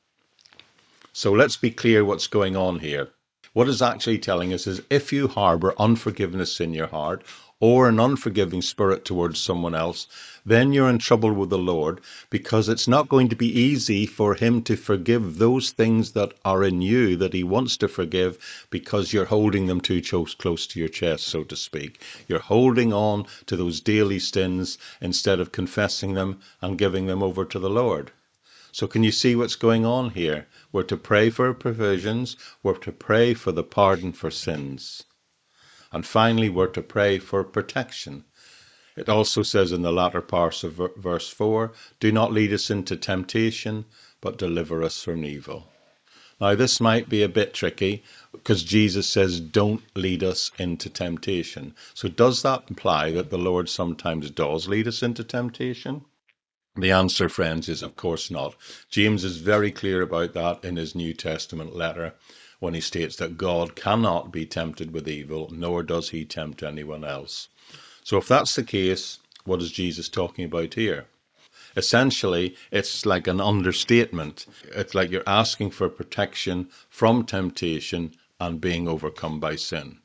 So 1.15 1.33
let's 1.33 1.57
be 1.57 1.71
clear 1.71 2.05
what's 2.05 2.27
going 2.27 2.55
on 2.55 2.81
here. 2.81 3.13
What 3.57 3.71
it's 3.71 3.81
actually 3.81 4.19
telling 4.19 4.53
us 4.53 4.67
is 4.67 4.83
if 4.91 5.15
you 5.15 5.29
harbor 5.29 5.73
unforgiveness 5.79 6.61
in 6.61 6.75
your 6.75 6.89
heart 6.89 7.23
or 7.59 7.89
an 7.89 7.99
unforgiving 7.99 8.61
spirit 8.61 9.03
towards 9.03 9.41
someone 9.41 9.75
else, 9.75 10.07
then 10.45 10.75
you're 10.75 10.91
in 10.91 10.99
trouble 10.99 11.33
with 11.33 11.49
the 11.49 11.57
Lord 11.57 12.03
because 12.29 12.69
it's 12.69 12.87
not 12.87 13.09
going 13.09 13.31
to 13.31 13.35
be 13.35 13.49
easy 13.49 14.05
for 14.05 14.35
Him 14.35 14.61
to 14.65 14.77
forgive 14.77 15.39
those 15.39 15.71
things 15.71 16.11
that 16.11 16.35
are 16.45 16.63
in 16.65 16.83
you 16.83 17.17
that 17.17 17.33
He 17.33 17.43
wants 17.43 17.79
to 17.79 17.89
forgive 17.89 18.67
because 18.69 19.15
you're 19.15 19.25
holding 19.25 19.69
them 19.69 19.81
too 19.81 20.03
close 20.03 20.67
to 20.67 20.79
your 20.79 20.91
chest, 20.91 21.27
so 21.27 21.43
to 21.45 21.57
speak. 21.57 22.03
You're 22.29 22.41
holding 22.41 22.93
on 22.93 23.25
to 23.47 23.57
those 23.57 23.81
daily 23.81 24.19
sins 24.19 24.77
instead 25.01 25.41
of 25.41 25.53
confessing 25.53 26.13
them 26.13 26.41
and 26.61 26.77
giving 26.77 27.07
them 27.07 27.23
over 27.23 27.47
to 27.47 27.59
the 27.59 27.71
Lord. 27.71 28.13
So, 28.79 28.87
can 28.87 29.03
you 29.03 29.11
see 29.11 29.35
what's 29.35 29.57
going 29.57 29.87
on 29.87 30.11
here? 30.11 30.49
We're 30.71 30.83
to 30.83 30.99
pray 30.99 31.31
for 31.31 31.55
provisions, 31.55 32.37
we're 32.63 32.77
to 32.77 32.93
pray 32.93 33.33
for 33.33 33.51
the 33.51 33.63
pardon 33.63 34.13
for 34.13 34.31
sins. 34.31 35.05
And 35.93 36.05
finally, 36.05 36.51
we're 36.51 36.67
to 36.67 36.83
pray 36.83 37.19
for 37.19 37.43
protection. 37.43 38.27
It 38.95 39.09
also 39.09 39.43
says 39.43 39.73
in 39.73 39.81
the 39.81 39.95
latter 39.95 40.21
part 40.21 40.63
of 40.63 40.79
verse 40.95 41.31
4 41.31 41.73
Do 42.01 42.13
not 42.13 42.35
lead 42.35 42.53
us 42.53 42.69
into 42.69 42.99
temptation, 42.99 43.87
but 44.21 44.37
deliver 44.37 44.83
us 44.83 45.03
from 45.03 45.25
evil. 45.25 45.73
Now, 46.39 46.55
this 46.55 46.79
might 46.79 47.09
be 47.09 47.23
a 47.23 47.31
bit 47.31 47.55
tricky 47.55 48.05
because 48.31 48.63
Jesus 48.63 49.09
says, 49.09 49.41
Don't 49.41 49.85
lead 49.97 50.23
us 50.23 50.51
into 50.59 50.91
temptation. 50.91 51.75
So, 51.95 52.11
does 52.11 52.43
that 52.43 52.65
imply 52.69 53.11
that 53.13 53.31
the 53.31 53.39
Lord 53.39 53.71
sometimes 53.71 54.31
does 54.31 54.69
lead 54.69 54.87
us 54.87 55.03
into 55.03 55.25
temptation? 55.25 56.05
The 56.79 56.91
answer, 56.91 57.31
friends, 57.31 57.71
is 57.71 57.83
of 57.83 57.97
course 57.97 58.31
not. 58.31 58.55
James 58.91 59.25
is 59.25 59.39
very 59.39 59.73
clear 59.73 60.03
about 60.03 60.35
that 60.35 60.63
in 60.63 60.77
his 60.77 60.95
New 60.95 61.15
Testament 61.15 61.75
letter 61.75 62.13
when 62.61 62.75
he 62.75 62.83
states 62.83 63.17
that 63.17 63.39
God 63.39 63.75
cannot 63.75 64.31
be 64.31 64.45
tempted 64.45 64.93
with 64.93 65.09
evil, 65.09 65.49
nor 65.51 65.83
does 65.83 66.11
he 66.11 66.27
tempt 66.27 66.63
anyone 66.63 67.03
else. 67.03 67.49
So, 68.05 68.19
if 68.19 68.29
that's 68.29 68.55
the 68.55 68.63
case, 68.63 69.21
what 69.45 69.63
is 69.63 69.73
Jesus 69.73 70.11
talking 70.11 70.45
about 70.45 70.75
here? 70.75 71.07
Essentially, 71.77 72.55
it's 72.71 73.07
like 73.07 73.27
an 73.27 73.41
understatement. 73.41 74.45
It's 74.65 74.95
like 74.95 75.11
you're 75.11 75.23
asking 75.27 75.71
for 75.71 75.89
protection 75.89 76.69
from 76.91 77.25
temptation 77.25 78.15
and 78.39 78.61
being 78.61 78.87
overcome 78.87 79.41
by 79.41 79.57
sin. 79.57 80.01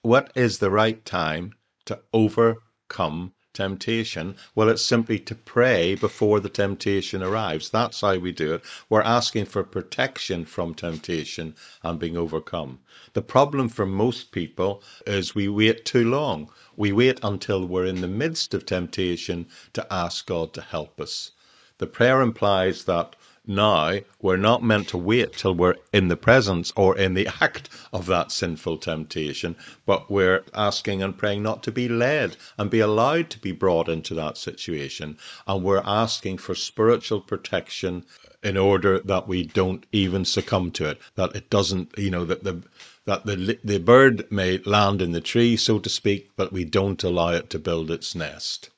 What 0.00 0.32
is 0.34 0.58
the 0.58 0.70
right 0.70 1.04
time 1.04 1.54
to 1.84 2.00
overcome 2.14 3.34
temptation? 3.56 4.36
Well, 4.54 4.68
it's 4.68 4.82
simply 4.82 5.18
to 5.18 5.34
pray 5.34 5.94
before 5.94 6.38
the 6.38 6.48
temptation 6.48 7.22
arrives. 7.22 7.70
That's 7.70 8.02
how 8.02 8.18
we 8.18 8.30
do 8.30 8.54
it. 8.54 8.62
We're 8.88 9.00
asking 9.00 9.46
for 9.46 9.64
protection 9.64 10.44
from 10.44 10.74
temptation 10.74 11.54
and 11.82 11.98
being 11.98 12.16
overcome. 12.16 12.80
The 13.14 13.22
problem 13.22 13.68
for 13.68 13.86
most 13.86 14.30
people 14.30 14.82
is 15.06 15.34
we 15.34 15.48
wait 15.48 15.84
too 15.84 16.08
long. 16.08 16.50
We 16.76 16.92
wait 16.92 17.18
until 17.22 17.66
we're 17.66 17.86
in 17.86 18.02
the 18.02 18.08
midst 18.08 18.52
of 18.52 18.66
temptation 18.66 19.46
to 19.72 19.90
ask 19.90 20.26
God 20.26 20.52
to 20.52 20.60
help 20.60 21.00
us. 21.00 21.30
The 21.78 21.86
prayer 21.86 22.20
implies 22.20 22.84
that 22.84 23.16
now, 23.48 24.00
we're 24.20 24.36
not 24.36 24.64
meant 24.64 24.88
to 24.88 24.98
wait 24.98 25.34
till 25.34 25.54
we're 25.54 25.76
in 25.92 26.08
the 26.08 26.16
presence 26.16 26.72
or 26.74 26.98
in 26.98 27.14
the 27.14 27.28
act 27.40 27.68
of 27.92 28.06
that 28.06 28.32
sinful 28.32 28.78
temptation, 28.78 29.54
but 29.84 30.10
we're 30.10 30.44
asking 30.52 31.00
and 31.00 31.16
praying 31.16 31.44
not 31.44 31.62
to 31.62 31.70
be 31.70 31.88
led 31.88 32.36
and 32.58 32.70
be 32.70 32.80
allowed 32.80 33.30
to 33.30 33.38
be 33.38 33.52
brought 33.52 33.88
into 33.88 34.14
that 34.14 34.36
situation. 34.36 35.16
And 35.46 35.62
we're 35.62 35.82
asking 35.84 36.38
for 36.38 36.56
spiritual 36.56 37.20
protection 37.20 38.04
in 38.42 38.56
order 38.56 38.98
that 38.98 39.28
we 39.28 39.44
don't 39.44 39.86
even 39.92 40.24
succumb 40.24 40.72
to 40.72 40.88
it, 40.88 40.98
that 41.14 41.36
it 41.36 41.48
doesn't, 41.48 41.96
you 41.96 42.10
know, 42.10 42.24
that 42.24 42.42
the 42.42 42.62
that 43.04 43.26
the 43.26 43.58
the 43.62 43.78
bird 43.78 44.26
may 44.30 44.58
land 44.58 45.00
in 45.00 45.12
the 45.12 45.20
tree, 45.20 45.56
so 45.56 45.78
to 45.78 45.88
speak, 45.88 46.30
but 46.34 46.52
we 46.52 46.64
don't 46.64 47.04
allow 47.04 47.28
it 47.28 47.48
to 47.50 47.60
build 47.60 47.92
its 47.92 48.16
nest. 48.16 48.70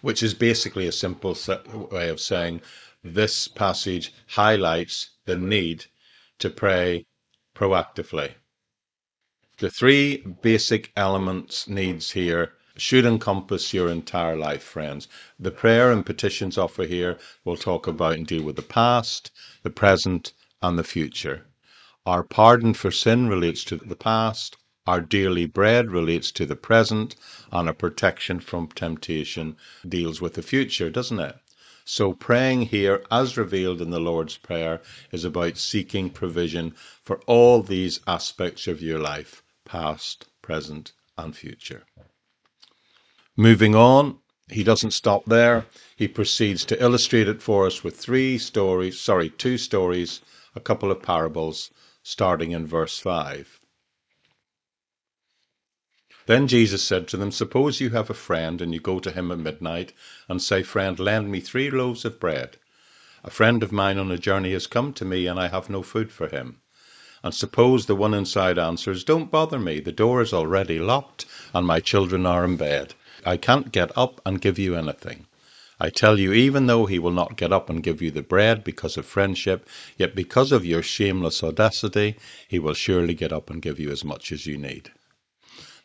Which 0.00 0.22
is 0.22 0.32
basically 0.32 0.86
a 0.86 0.92
simple 0.92 1.36
way 1.90 2.08
of 2.08 2.20
saying 2.20 2.62
this 3.02 3.48
passage 3.48 4.12
highlights 4.28 5.10
the 5.24 5.36
need 5.36 5.86
to 6.38 6.50
pray 6.50 7.06
proactively. 7.54 8.34
The 9.58 9.70
three 9.70 10.18
basic 10.18 10.92
elements 10.96 11.68
needs 11.68 12.10
here 12.12 12.54
should 12.76 13.04
encompass 13.04 13.74
your 13.74 13.90
entire 13.90 14.36
life, 14.36 14.62
friends. 14.62 15.08
The 15.38 15.50
prayer 15.50 15.92
and 15.92 16.04
petitions 16.04 16.56
offer 16.56 16.84
here 16.84 17.18
will 17.44 17.56
talk 17.56 17.86
about 17.86 18.14
and 18.14 18.26
deal 18.26 18.42
with 18.42 18.56
the 18.56 18.62
past, 18.62 19.30
the 19.62 19.70
present, 19.70 20.32
and 20.62 20.78
the 20.78 20.84
future. 20.84 21.46
Our 22.06 22.22
pardon 22.22 22.74
for 22.74 22.90
sin 22.90 23.28
relates 23.28 23.64
to 23.64 23.76
the 23.76 23.96
past, 23.96 24.56
our 24.86 25.00
daily 25.00 25.46
bread 25.46 25.90
relates 25.90 26.32
to 26.32 26.46
the 26.46 26.56
present, 26.56 27.16
and 27.52 27.68
our 27.68 27.74
protection 27.74 28.40
from 28.40 28.68
temptation 28.68 29.56
deals 29.86 30.20
with 30.20 30.34
the 30.34 30.42
future, 30.42 30.88
doesn't 30.88 31.20
it? 31.20 31.36
So, 31.84 32.12
praying 32.12 32.66
here, 32.66 33.02
as 33.10 33.36
revealed 33.36 33.80
in 33.80 33.90
the 33.90 34.00
Lord's 34.00 34.36
Prayer, 34.36 34.80
is 35.12 35.24
about 35.24 35.56
seeking 35.56 36.10
provision 36.10 36.74
for 37.02 37.20
all 37.26 37.62
these 37.62 38.00
aspects 38.06 38.66
of 38.66 38.82
your 38.82 38.98
life 38.98 39.42
past, 39.64 40.26
present, 40.42 40.92
and 41.16 41.36
future. 41.36 41.84
Moving 43.36 43.74
on, 43.74 44.18
he 44.48 44.64
doesn't 44.64 44.90
stop 44.90 45.24
there. 45.26 45.66
He 45.96 46.08
proceeds 46.08 46.64
to 46.66 46.82
illustrate 46.82 47.28
it 47.28 47.40
for 47.40 47.66
us 47.66 47.84
with 47.84 47.96
three 47.96 48.36
stories, 48.36 48.98
sorry, 48.98 49.30
two 49.30 49.58
stories, 49.58 50.20
a 50.54 50.60
couple 50.60 50.90
of 50.90 51.02
parables, 51.02 51.70
starting 52.02 52.50
in 52.50 52.66
verse 52.66 52.98
5. 52.98 53.59
Then 56.30 56.46
Jesus 56.46 56.84
said 56.84 57.08
to 57.08 57.16
them, 57.16 57.32
Suppose 57.32 57.80
you 57.80 57.90
have 57.90 58.08
a 58.08 58.14
friend, 58.14 58.62
and 58.62 58.72
you 58.72 58.78
go 58.78 59.00
to 59.00 59.10
him 59.10 59.32
at 59.32 59.40
midnight, 59.40 59.92
and 60.28 60.40
say, 60.40 60.62
Friend, 60.62 60.96
lend 60.96 61.28
me 61.28 61.40
three 61.40 61.72
loaves 61.72 62.04
of 62.04 62.20
bread. 62.20 62.56
A 63.24 63.30
friend 63.30 63.64
of 63.64 63.72
mine 63.72 63.98
on 63.98 64.12
a 64.12 64.16
journey 64.16 64.52
has 64.52 64.68
come 64.68 64.92
to 64.92 65.04
me, 65.04 65.26
and 65.26 65.40
I 65.40 65.48
have 65.48 65.68
no 65.68 65.82
food 65.82 66.12
for 66.12 66.28
him. 66.28 66.58
And 67.24 67.34
suppose 67.34 67.86
the 67.86 67.96
one 67.96 68.14
inside 68.14 68.60
answers, 68.60 69.02
Don't 69.02 69.28
bother 69.28 69.58
me, 69.58 69.80
the 69.80 69.90
door 69.90 70.22
is 70.22 70.32
already 70.32 70.78
locked, 70.78 71.26
and 71.52 71.66
my 71.66 71.80
children 71.80 72.24
are 72.26 72.44
in 72.44 72.56
bed. 72.56 72.94
I 73.26 73.36
can't 73.36 73.72
get 73.72 73.90
up 73.98 74.20
and 74.24 74.40
give 74.40 74.56
you 74.56 74.76
anything. 74.76 75.26
I 75.80 75.90
tell 75.90 76.16
you, 76.16 76.32
even 76.32 76.68
though 76.68 76.86
he 76.86 77.00
will 77.00 77.10
not 77.10 77.36
get 77.36 77.52
up 77.52 77.68
and 77.68 77.82
give 77.82 78.00
you 78.00 78.12
the 78.12 78.22
bread 78.22 78.62
because 78.62 78.96
of 78.96 79.04
friendship, 79.04 79.68
yet 79.98 80.14
because 80.14 80.52
of 80.52 80.64
your 80.64 80.84
shameless 80.84 81.42
audacity, 81.42 82.14
he 82.46 82.60
will 82.60 82.74
surely 82.74 83.14
get 83.14 83.32
up 83.32 83.50
and 83.50 83.60
give 83.60 83.80
you 83.80 83.90
as 83.90 84.04
much 84.04 84.30
as 84.30 84.46
you 84.46 84.56
need. 84.56 84.92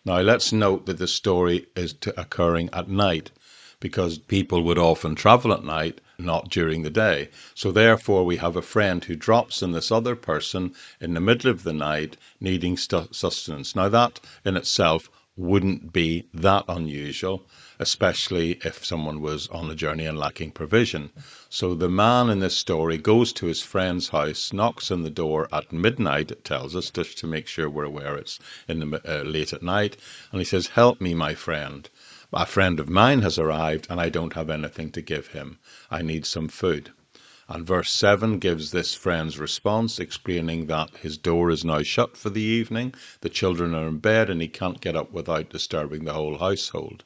Now, 0.08 0.22
let's 0.22 0.54
note 0.54 0.86
that 0.86 1.00
the 1.00 1.08
story 1.08 1.66
is 1.76 1.96
occurring 2.16 2.70
at 2.72 2.88
night 2.88 3.32
because 3.80 4.20
people 4.20 4.62
would 4.62 4.78
often 4.78 5.16
travel 5.16 5.52
at 5.52 5.64
night, 5.64 6.00
not 6.20 6.52
during 6.52 6.84
the 6.84 6.92
day. 6.92 7.30
So, 7.56 7.72
therefore, 7.72 8.24
we 8.24 8.38
have 8.38 8.56
a 8.56 8.62
friend 8.62 9.04
who 9.04 9.16
drops 9.16 9.64
in 9.64 9.72
this 9.72 9.92
other 9.92 10.16
person 10.16 10.76
in 11.02 11.16
the 11.16 11.20
middle 11.20 11.50
of 11.50 11.64
the 11.64 11.74
night 11.74 12.18
needing 12.40 12.78
sustenance. 12.78 13.76
Now, 13.76 13.90
that 13.90 14.20
in 14.46 14.56
itself 14.56 15.10
wouldn't 15.36 15.92
be 15.92 16.28
that 16.36 16.66
unusual 16.68 17.48
especially 17.80 18.60
if 18.64 18.86
someone 18.86 19.20
was 19.20 19.48
on 19.50 19.70
a 19.70 19.76
journey 19.76 20.06
and 20.06 20.18
lacking 20.18 20.52
provision. 20.52 21.12
So 21.50 21.76
the 21.76 21.90
man 21.90 22.30
in 22.30 22.40
this 22.40 22.56
story 22.56 22.98
goes 22.98 23.34
to 23.34 23.48
his 23.48 23.62
friend's 23.62 24.10
house, 24.10 24.54
knocks 24.54 24.92
on 24.92 25.04
the 25.04 25.10
door 25.10 25.50
at 25.52 25.74
midnight, 25.74 26.32
it 26.32 26.46
tells 26.46 26.76
us, 26.76 26.90
just 26.90 27.18
to 27.18 27.28
make 27.28 27.48
sure 27.48 27.70
we're 27.70 27.84
aware 27.84 28.16
it's 28.16 28.40
in 28.68 28.80
the 28.80 29.02
uh, 29.06 29.24
late 29.24 29.52
at 29.52 29.62
night, 29.62 29.98
and 30.32 30.40
he 30.40 30.46
says, 30.46 30.68
"Help 30.68 31.02
me, 31.02 31.14
my 31.14 31.36
friend. 31.36 31.90
A 32.32 32.46
friend 32.46 32.80
of 32.80 32.90
mine 32.90 33.22
has 33.24 33.38
arrived, 33.38 33.88
and 33.90 34.00
I 34.00 34.10
don't 34.10 34.34
have 34.34 34.50
anything 34.50 34.92
to 34.92 35.02
give 35.02 35.28
him. 35.28 35.60
I 35.92 36.02
need 36.02 36.26
some 36.26 36.48
food." 36.48 36.92
And 37.48 37.68
verse 37.68 37.92
7 37.92 38.40
gives 38.40 38.72
this 38.72 38.94
friend's 38.96 39.38
response, 39.38 40.00
explaining 40.00 40.66
that 40.68 40.96
his 40.98 41.18
door 41.18 41.52
is 41.52 41.64
now 41.64 41.84
shut 41.84 42.18
for 42.18 42.30
the 42.30 42.42
evening, 42.42 42.96
the 43.22 43.30
children 43.30 43.76
are 43.76 43.88
in 43.88 44.00
bed, 44.00 44.30
and 44.30 44.42
he 44.42 44.48
can't 44.48 44.82
get 44.82 44.96
up 44.96 45.12
without 45.12 45.50
disturbing 45.50 46.06
the 46.06 46.14
whole 46.14 46.38
household. 46.38 47.04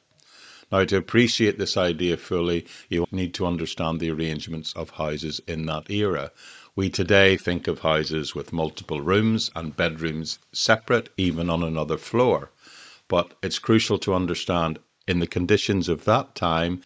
Now, 0.72 0.84
to 0.84 0.96
appreciate 0.96 1.58
this 1.58 1.76
idea 1.76 2.16
fully, 2.16 2.64
you 2.88 3.04
need 3.10 3.34
to 3.34 3.46
understand 3.46 3.98
the 3.98 4.10
arrangements 4.10 4.72
of 4.74 4.90
houses 4.90 5.40
in 5.48 5.66
that 5.66 5.90
era. 5.90 6.30
We 6.76 6.90
today 6.90 7.36
think 7.36 7.66
of 7.66 7.80
houses 7.80 8.36
with 8.36 8.52
multiple 8.52 9.00
rooms 9.00 9.50
and 9.56 9.76
bedrooms 9.76 10.38
separate, 10.52 11.08
even 11.16 11.50
on 11.50 11.64
another 11.64 11.98
floor. 11.98 12.52
But 13.08 13.34
it's 13.42 13.58
crucial 13.58 13.98
to 13.98 14.14
understand 14.14 14.78
in 15.08 15.18
the 15.18 15.26
conditions 15.26 15.88
of 15.88 16.04
that 16.04 16.36
time, 16.36 16.84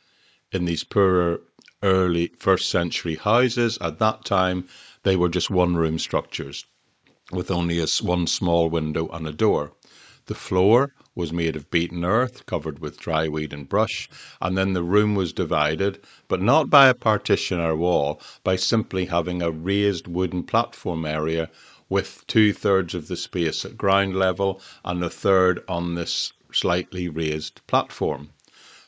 in 0.51 0.65
these 0.65 0.83
poorer 0.83 1.43
early 1.83 2.29
first 2.39 2.71
century 2.71 3.17
houses, 3.17 3.77
at 3.83 3.99
that 3.99 4.25
time, 4.25 4.67
they 5.03 5.15
were 5.15 5.29
just 5.29 5.51
one 5.51 5.77
room 5.77 5.99
structures 5.99 6.65
with 7.31 7.51
only 7.51 7.81
a, 7.81 7.87
one 8.01 8.27
small 8.27 8.71
window 8.71 9.09
and 9.09 9.27
a 9.27 9.33
door. 9.33 9.73
The 10.25 10.35
floor 10.35 10.95
was 11.17 11.33
made 11.33 11.55
of 11.55 11.71
beaten 11.71 12.05
earth 12.05 12.45
covered 12.45 12.81
with 12.81 12.99
dry 12.99 13.29
weed 13.29 13.53
and 13.53 13.69
brush, 13.69 14.09
and 14.41 14.59
then 14.59 14.73
the 14.73 14.83
room 14.83 15.15
was 15.15 15.33
divided, 15.33 16.01
but 16.27 16.43
not 16.43 16.69
by 16.69 16.89
a 16.89 16.95
partition 16.95 17.61
or 17.61 17.77
wall, 17.77 18.21
by 18.43 18.57
simply 18.57 19.07
having 19.07 19.41
a 19.41 19.53
raised 19.53 20.09
wooden 20.09 20.43
platform 20.43 21.05
area 21.05 21.49
with 21.89 22.25
two 22.27 22.53
thirds 22.53 22.97
of 22.97 23.07
the 23.07 23.17
space 23.17 23.65
at 23.65 23.79
ground 23.79 24.17
level 24.17 24.61
and 24.85 25.05
a 25.05 25.11
third 25.11 25.63
on 25.69 25.95
this 25.95 26.33
slightly 26.53 27.09
raised 27.09 27.61
platform. 27.69 28.31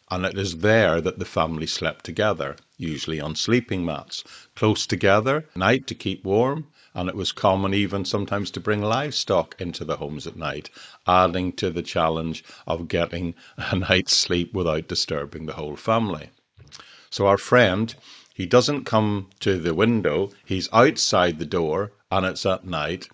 And 0.09 0.25
it 0.25 0.39
is 0.39 0.59
there 0.59 1.01
that 1.01 1.19
the 1.19 1.25
family 1.25 1.67
slept 1.67 2.05
together, 2.05 2.55
usually 2.79 3.21
on 3.21 3.35
sleeping 3.35 3.85
mats, 3.85 4.23
close 4.55 4.87
together, 4.87 5.49
night 5.57 5.89
to 5.89 5.97
keep 5.97 6.23
warm, 6.25 6.69
and 6.95 7.09
it 7.09 7.17
was 7.17 7.33
common 7.33 7.75
even 7.75 8.05
sometimes 8.05 8.53
to 8.53 8.61
bring 8.61 8.83
livestock 8.83 9.57
into 9.59 9.85
the 9.85 9.97
homes 9.97 10.27
at 10.27 10.37
night, 10.37 10.71
adding 11.09 11.53
to 11.55 11.71
the 11.71 11.83
challenge 11.83 12.45
of 12.69 12.87
getting 12.87 13.35
a 13.57 13.75
night's 13.91 14.17
sleep 14.17 14.55
without 14.55 14.87
disturbing 14.87 15.47
the 15.47 15.55
whole 15.55 15.75
family. 15.75 16.31
So 17.11 17.27
our 17.27 17.39
friend, 17.39 17.93
he 18.33 18.47
doesn't 18.47 18.85
come 18.85 19.31
to 19.41 19.59
the 19.59 19.75
window, 19.75 20.31
he's 20.45 20.69
outside 20.73 21.41
the 21.41 21.45
door, 21.45 21.91
and 22.13 22.25
it's 22.25 22.47
at 22.47 22.65
night, 22.65 23.09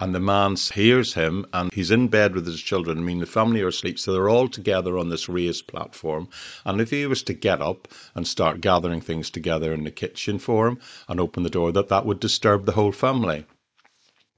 and 0.00 0.14
the 0.14 0.20
man 0.20 0.56
hears 0.56 1.14
him 1.14 1.46
and 1.52 1.72
he's 1.72 1.90
in 1.90 2.08
bed 2.08 2.34
with 2.34 2.46
his 2.46 2.60
children. 2.60 2.98
I 2.98 3.00
mean, 3.02 3.20
the 3.20 3.26
family 3.26 3.62
are 3.62 3.68
asleep, 3.68 3.98
so 3.98 4.12
they're 4.12 4.28
all 4.28 4.48
together 4.48 4.98
on 4.98 5.08
this 5.08 5.28
raised 5.28 5.66
platform. 5.68 6.28
And 6.64 6.80
if 6.80 6.90
he 6.90 7.06
was 7.06 7.22
to 7.24 7.34
get 7.34 7.62
up 7.62 7.88
and 8.14 8.26
start 8.26 8.60
gathering 8.60 9.00
things 9.00 9.30
together 9.30 9.72
in 9.72 9.84
the 9.84 9.90
kitchen 9.90 10.38
for 10.38 10.66
him 10.66 10.78
and 11.08 11.20
open 11.20 11.42
the 11.42 11.50
door, 11.50 11.70
that 11.72 11.88
that 11.88 12.06
would 12.06 12.20
disturb 12.20 12.66
the 12.66 12.72
whole 12.72 12.92
family. 12.92 13.44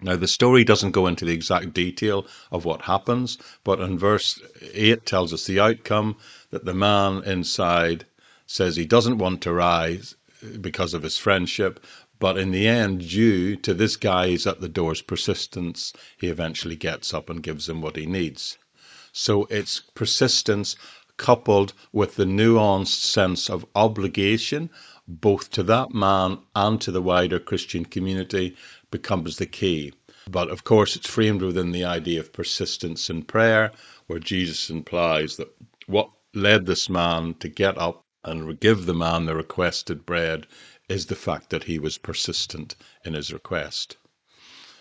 Now, 0.02 0.16
the 0.16 0.28
story 0.28 0.62
doesn't 0.62 0.90
go 0.90 1.06
into 1.06 1.24
the 1.24 1.32
exact 1.32 1.72
detail 1.72 2.26
of 2.52 2.66
what 2.66 2.82
happens, 2.82 3.38
but 3.64 3.80
in 3.80 3.98
verse 3.98 4.38
8 4.74 5.06
tells 5.06 5.32
us 5.32 5.46
the 5.46 5.58
outcome 5.58 6.16
that 6.50 6.66
the 6.66 6.74
man 6.74 7.22
inside 7.24 8.04
says 8.46 8.76
he 8.76 8.84
doesn't 8.84 9.16
want 9.16 9.40
to 9.40 9.54
rise 9.54 10.14
because 10.60 10.92
of 10.92 11.02
his 11.02 11.16
friendship, 11.16 11.82
but 12.18 12.38
in 12.38 12.50
the 12.50 12.66
end, 12.66 13.08
due 13.08 13.56
to 13.56 13.74
this 13.74 13.96
guy's 13.96 14.46
at 14.46 14.60
the 14.60 14.68
door's 14.68 15.02
persistence, 15.02 15.92
he 16.16 16.28
eventually 16.28 16.76
gets 16.76 17.12
up 17.12 17.28
and 17.28 17.42
gives 17.42 17.68
him 17.68 17.82
what 17.82 17.96
he 17.96 18.06
needs. 18.06 18.56
So 19.12 19.44
it's 19.50 19.82
persistence 19.94 20.76
coupled 21.16 21.72
with 21.92 22.16
the 22.16 22.24
nuanced 22.24 23.02
sense 23.02 23.50
of 23.50 23.66
obligation, 23.74 24.70
both 25.08 25.50
to 25.52 25.62
that 25.64 25.92
man 25.92 26.38
and 26.54 26.80
to 26.80 26.90
the 26.90 27.02
wider 27.02 27.38
Christian 27.38 27.84
community, 27.84 28.56
becomes 28.90 29.36
the 29.36 29.46
key. 29.46 29.92
But 30.30 30.48
of 30.48 30.64
course, 30.64 30.96
it's 30.96 31.08
framed 31.08 31.42
within 31.42 31.72
the 31.72 31.84
idea 31.84 32.20
of 32.20 32.32
persistence 32.32 33.08
in 33.08 33.22
prayer, 33.22 33.72
where 34.06 34.18
Jesus 34.18 34.70
implies 34.70 35.36
that 35.36 35.48
what 35.86 36.10
led 36.34 36.66
this 36.66 36.88
man 36.88 37.34
to 37.34 37.48
get 37.48 37.78
up 37.78 38.04
and 38.24 38.58
give 38.58 38.86
the 38.86 38.94
man 38.94 39.26
the 39.26 39.36
requested 39.36 40.04
bread 40.04 40.46
is 40.88 41.06
the 41.06 41.16
fact 41.16 41.50
that 41.50 41.64
he 41.64 41.78
was 41.78 41.98
persistent 41.98 42.76
in 43.04 43.14
his 43.14 43.32
request. 43.32 43.96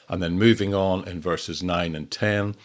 And 0.07 0.21
then 0.21 0.37
moving 0.37 0.73
on 0.73 1.07
in 1.07 1.19
verses 1.19 1.63
9 1.63 1.95
and 1.95 2.11
10, 2.11 2.55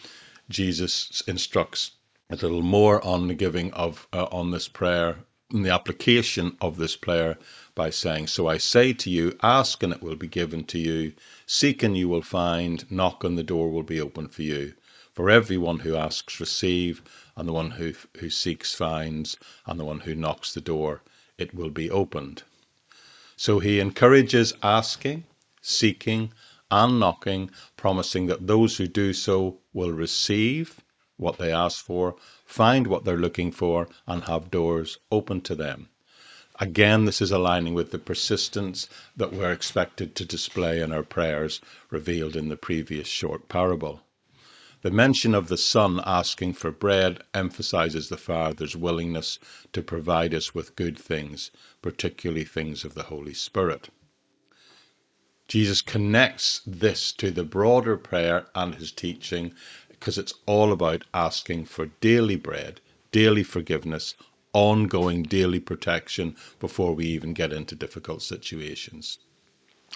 Jesus 0.47 1.23
instructs 1.25 1.91
a 2.29 2.35
little 2.35 2.61
more 2.61 3.03
on 3.03 3.27
the 3.27 3.33
giving 3.33 3.73
of 3.73 4.07
uh, 4.13 4.25
on 4.31 4.51
this 4.51 4.67
prayer 4.67 5.25
and 5.49 5.65
the 5.65 5.73
application 5.73 6.55
of 6.61 6.77
this 6.77 6.95
prayer 6.95 7.37
by 7.73 7.89
saying, 7.89 8.27
So 8.27 8.47
I 8.47 8.57
say 8.57 8.93
to 8.93 9.09
you, 9.09 9.35
ask 9.41 9.81
and 9.81 9.91
it 9.91 10.01
will 10.01 10.15
be 10.15 10.27
given 10.27 10.63
to 10.65 10.77
you, 10.77 11.13
seek 11.45 11.83
and 11.83 11.97
you 11.97 12.07
will 12.07 12.21
find, 12.21 12.89
knock 12.91 13.23
and 13.23 13.37
the 13.37 13.43
door 13.43 13.71
will 13.71 13.83
be 13.83 13.99
open 13.99 14.27
for 14.27 14.43
you. 14.43 14.75
For 15.13 15.29
everyone 15.29 15.79
who 15.79 15.95
asks 15.95 16.39
receive, 16.39 17.01
and 17.35 17.47
the 17.47 17.53
one 17.53 17.71
who, 17.71 17.93
who 18.19 18.29
seeks 18.29 18.75
finds, 18.75 19.35
and 19.65 19.79
the 19.79 19.83
one 19.83 20.01
who 20.01 20.15
knocks 20.15 20.53
the 20.53 20.61
door, 20.61 21.01
it 21.37 21.53
will 21.53 21.69
be 21.71 21.89
opened. 21.89 22.43
So 23.43 23.57
he 23.57 23.79
encourages 23.79 24.53
asking, 24.61 25.23
seeking, 25.63 26.31
and 26.69 26.99
knocking, 26.99 27.49
promising 27.75 28.27
that 28.27 28.45
those 28.45 28.77
who 28.77 28.85
do 28.85 29.13
so 29.13 29.57
will 29.73 29.91
receive 29.91 30.79
what 31.17 31.39
they 31.39 31.51
ask 31.51 31.83
for, 31.83 32.17
find 32.45 32.85
what 32.85 33.03
they're 33.03 33.17
looking 33.17 33.51
for, 33.51 33.89
and 34.05 34.25
have 34.25 34.51
doors 34.51 34.99
open 35.11 35.41
to 35.41 35.55
them. 35.55 35.89
Again, 36.59 37.05
this 37.05 37.19
is 37.19 37.31
aligning 37.31 37.73
with 37.73 37.89
the 37.89 37.97
persistence 37.97 38.87
that 39.17 39.33
we're 39.33 39.51
expected 39.51 40.13
to 40.17 40.23
display 40.23 40.79
in 40.79 40.91
our 40.91 41.01
prayers 41.01 41.61
revealed 41.89 42.35
in 42.35 42.49
the 42.49 42.57
previous 42.57 43.07
short 43.07 43.49
parable. 43.49 44.03
The 44.83 44.89
mention 44.89 45.35
of 45.35 45.47
the 45.47 45.59
Son 45.59 46.01
asking 46.07 46.53
for 46.53 46.71
bread 46.71 47.21
emphasizes 47.35 48.09
the 48.09 48.17
Father's 48.17 48.75
willingness 48.75 49.37
to 49.73 49.83
provide 49.83 50.33
us 50.33 50.55
with 50.55 50.75
good 50.75 50.97
things, 50.97 51.51
particularly 51.83 52.45
things 52.45 52.83
of 52.83 52.95
the 52.95 53.03
Holy 53.03 53.35
Spirit. 53.35 53.89
Jesus 55.47 55.83
connects 55.83 56.61
this 56.65 57.11
to 57.11 57.29
the 57.29 57.43
broader 57.43 57.95
prayer 57.95 58.47
and 58.55 58.73
his 58.73 58.91
teaching 58.91 59.53
because 59.87 60.17
it's 60.17 60.33
all 60.47 60.71
about 60.71 61.03
asking 61.13 61.65
for 61.65 61.91
daily 62.01 62.35
bread, 62.35 62.81
daily 63.11 63.43
forgiveness, 63.43 64.15
ongoing 64.51 65.21
daily 65.21 65.59
protection 65.59 66.35
before 66.59 66.95
we 66.95 67.05
even 67.05 67.33
get 67.33 67.53
into 67.53 67.75
difficult 67.75 68.23
situations. 68.23 69.19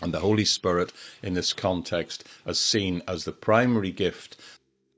And 0.04 0.14
the 0.14 0.20
Holy 0.20 0.46
Spirit, 0.46 0.94
in 1.24 1.34
this 1.34 1.54
context, 1.54 2.24
is 2.46 2.60
seen 2.60 3.02
as 3.08 3.24
the 3.24 3.32
primary 3.32 3.92
gift 3.92 4.38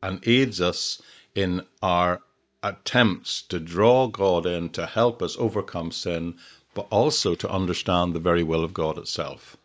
and 0.03 0.19
aids 0.27 0.61
us 0.61 1.01
in 1.33 1.65
our 1.81 2.21
attempts 2.63 3.41
to 3.41 3.59
draw 3.59 4.07
God 4.07 4.45
in 4.45 4.69
to 4.69 4.85
help 4.85 5.21
us 5.21 5.35
overcome 5.37 5.91
sin, 5.91 6.35
but 6.73 6.87
also 6.91 7.35
to 7.35 7.49
understand 7.49 8.13
the 8.13 8.19
very 8.19 8.43
will 8.43 8.63
of 8.63 8.73
God 8.73 8.97
itself. 8.97 9.57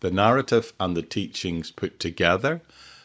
The 0.00 0.10
narrative 0.10 0.72
and 0.78 0.96
the 0.96 1.02
teachings 1.02 1.70
put 1.70 1.98
together, 1.98 2.62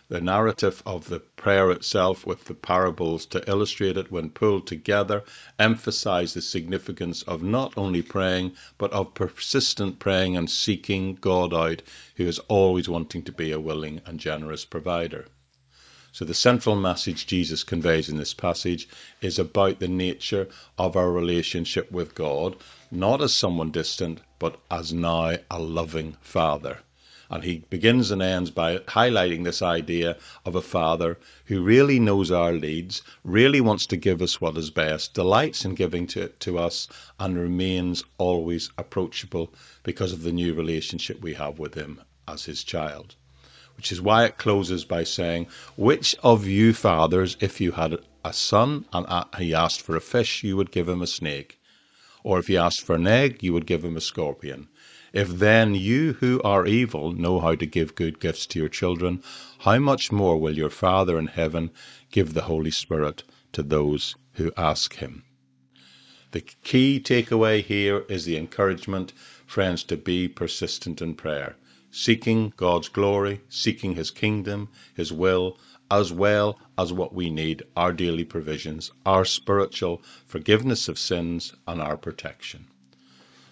the 0.09 0.19
narrative 0.19 0.83
of 0.85 1.07
the 1.07 1.21
prayer 1.21 1.71
itself 1.71 2.25
with 2.25 2.45
the 2.45 2.53
parables 2.53 3.25
to 3.27 3.49
illustrate 3.49 3.95
it 3.95 4.11
when 4.11 4.29
pulled 4.29 4.67
together 4.67 5.23
emphasize 5.57 6.33
the 6.33 6.41
significance 6.41 7.23
of 7.23 7.41
not 7.41 7.73
only 7.77 8.01
praying 8.01 8.51
but 8.77 8.91
of 8.91 9.13
persistent 9.13 9.99
praying 9.99 10.35
and 10.35 10.49
seeking 10.49 11.15
God 11.15 11.53
out 11.53 11.81
who 12.17 12.25
is 12.27 12.39
always 12.49 12.89
wanting 12.89 13.23
to 13.23 13.31
be 13.31 13.53
a 13.53 13.59
willing 13.59 14.01
and 14.05 14.19
generous 14.19 14.65
provider. 14.65 15.27
So 16.13 16.25
the 16.25 16.33
central 16.33 16.75
message 16.75 17.25
Jesus 17.25 17.63
conveys 17.63 18.09
in 18.09 18.17
this 18.17 18.33
passage 18.33 18.85
is 19.21 19.39
about 19.39 19.79
the 19.79 19.87
nature 19.87 20.49
of 20.77 20.97
our 20.97 21.09
relationship 21.09 21.89
with 21.89 22.15
God, 22.15 22.57
not 22.91 23.21
as 23.21 23.33
someone 23.33 23.71
distant, 23.71 24.19
but 24.37 24.59
as 24.69 24.91
now 24.91 25.37
a 25.49 25.59
loving 25.59 26.17
Father. 26.19 26.79
And 27.29 27.45
he 27.45 27.59
begins 27.69 28.11
and 28.11 28.21
ends 28.21 28.51
by 28.51 28.79
highlighting 28.79 29.45
this 29.45 29.61
idea 29.61 30.17
of 30.45 30.53
a 30.53 30.61
father 30.61 31.17
who 31.45 31.63
really 31.63 31.97
knows 31.97 32.29
our 32.29 32.51
needs, 32.51 33.03
really 33.23 33.61
wants 33.61 33.85
to 33.85 33.95
give 33.95 34.21
us 34.21 34.41
what 34.41 34.57
is 34.57 34.69
best, 34.69 35.13
delights 35.13 35.63
in 35.63 35.75
giving 35.75 36.07
to, 36.07 36.27
to 36.27 36.57
us, 36.59 36.89
and 37.21 37.39
remains 37.39 38.03
always 38.17 38.69
approachable 38.77 39.53
because 39.83 40.11
of 40.11 40.23
the 40.23 40.33
new 40.33 40.53
relationship 40.53 41.21
we 41.21 41.35
have 41.35 41.57
with 41.57 41.75
him 41.75 42.01
as 42.27 42.43
his 42.43 42.65
child. 42.65 43.15
Which 43.81 43.91
is 43.91 43.99
why 43.99 44.25
it 44.25 44.37
closes 44.37 44.85
by 44.85 45.03
saying, 45.03 45.47
Which 45.75 46.15
of 46.21 46.45
you 46.45 46.71
fathers, 46.71 47.35
if 47.39 47.59
you 47.59 47.71
had 47.71 47.97
a 48.23 48.31
son 48.31 48.85
and 48.93 49.07
he 49.39 49.55
asked 49.55 49.81
for 49.81 49.95
a 49.95 49.99
fish, 49.99 50.43
you 50.43 50.55
would 50.55 50.69
give 50.69 50.87
him 50.87 51.01
a 51.01 51.07
snake? 51.07 51.59
Or 52.23 52.37
if 52.37 52.45
he 52.45 52.55
asked 52.55 52.81
for 52.81 52.93
an 52.93 53.07
egg, 53.07 53.41
you 53.41 53.53
would 53.53 53.65
give 53.65 53.83
him 53.83 53.97
a 53.97 53.99
scorpion? 53.99 54.67
If 55.13 55.29
then 55.29 55.73
you 55.73 56.13
who 56.19 56.39
are 56.43 56.67
evil 56.67 57.11
know 57.11 57.39
how 57.39 57.55
to 57.55 57.65
give 57.65 57.95
good 57.95 58.19
gifts 58.19 58.45
to 58.53 58.59
your 58.59 58.69
children, 58.69 59.23
how 59.61 59.79
much 59.79 60.11
more 60.11 60.37
will 60.37 60.55
your 60.55 60.69
Father 60.69 61.17
in 61.17 61.25
heaven 61.25 61.71
give 62.11 62.35
the 62.35 62.43
Holy 62.43 62.69
Spirit 62.69 63.23
to 63.53 63.63
those 63.63 64.13
who 64.33 64.53
ask 64.55 64.97
him? 64.97 65.23
The 66.33 66.41
key 66.41 66.99
takeaway 66.99 67.63
here 67.63 68.05
is 68.07 68.25
the 68.25 68.37
encouragement, 68.37 69.11
friends, 69.47 69.83
to 69.85 69.97
be 69.97 70.27
persistent 70.27 71.01
in 71.01 71.15
prayer, 71.15 71.55
seeking 71.91 72.53
God's 72.57 72.89
glory, 72.89 73.41
seeking 73.49 73.95
his 73.95 74.09
kingdom, 74.11 74.69
his 74.93 75.11
will, 75.11 75.57
as 75.91 76.11
well 76.11 76.57
as 76.77 76.93
what 76.93 77.13
we 77.13 77.29
need, 77.29 77.63
our 77.75 77.91
daily 77.91 78.23
provisions, 78.23 78.91
our 79.05 79.25
spiritual 79.25 80.01
forgiveness 80.25 80.87
of 80.87 80.97
sins, 80.97 81.53
and 81.67 81.81
our 81.81 81.97
protection. 81.97 82.65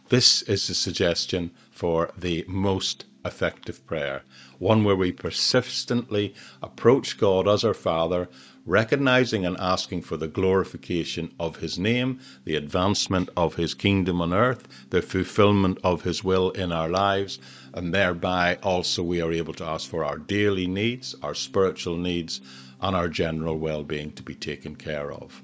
This 0.08 0.41
is 0.43 0.67
the 0.67 0.73
suggestion 0.73 1.52
for 1.69 2.12
the 2.17 2.43
most 2.47 3.06
effective 3.25 3.86
prayer, 3.86 4.23
one 4.58 4.84
where 4.84 4.95
we 4.95 5.12
persistently 5.12 6.34
approach 6.63 7.17
God 7.17 7.47
as 7.47 7.63
our 7.63 7.73
Father, 7.73 8.30
recognizing 8.65 9.45
and 9.45 9.58
asking 9.60 10.02
for 10.02 10.15
the 10.15 10.28
glorification 10.28 11.32
of 11.39 11.58
His 11.58 11.78
name, 11.78 12.19
the 12.45 12.56
advancement 12.56 13.30
of 13.36 13.56
His 13.56 13.73
kingdom 13.73 14.21
on 14.21 14.34
earth, 14.34 14.67
the 14.89 15.02
fulfillment 15.02 15.78
of 15.84 16.04
His 16.04 16.23
will 16.23 16.52
in 16.52 16.71
our 16.71 16.89
lives, 16.89 17.38
and 17.73 17.93
thereby 17.93 18.58
also 18.63 19.03
we 19.03 19.21
are 19.21 19.32
able 19.32 19.53
to 19.53 19.65
ask 19.65 19.89
for 19.89 20.03
our 20.03 20.17
daily 20.17 20.67
needs, 20.67 21.15
our 21.23 21.36
spiritual 21.36 21.97
needs, 21.97 22.41
and 22.82 22.95
our 22.95 23.08
general 23.08 23.58
well 23.58 23.84
being 23.84 24.12
to 24.13 24.23
be 24.23 24.36
taken 24.36 24.75
care 24.75 25.12
of 25.12 25.43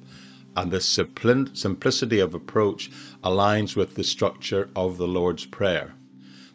and 0.56 0.72
this 0.72 0.86
simplicity 0.88 2.20
of 2.20 2.34
approach 2.34 2.90
aligns 3.24 3.76
with 3.76 3.96
the 3.96 4.04
structure 4.04 4.70
of 4.76 4.98
the 4.98 5.08
Lord's 5.08 5.46
Prayer. 5.46 5.94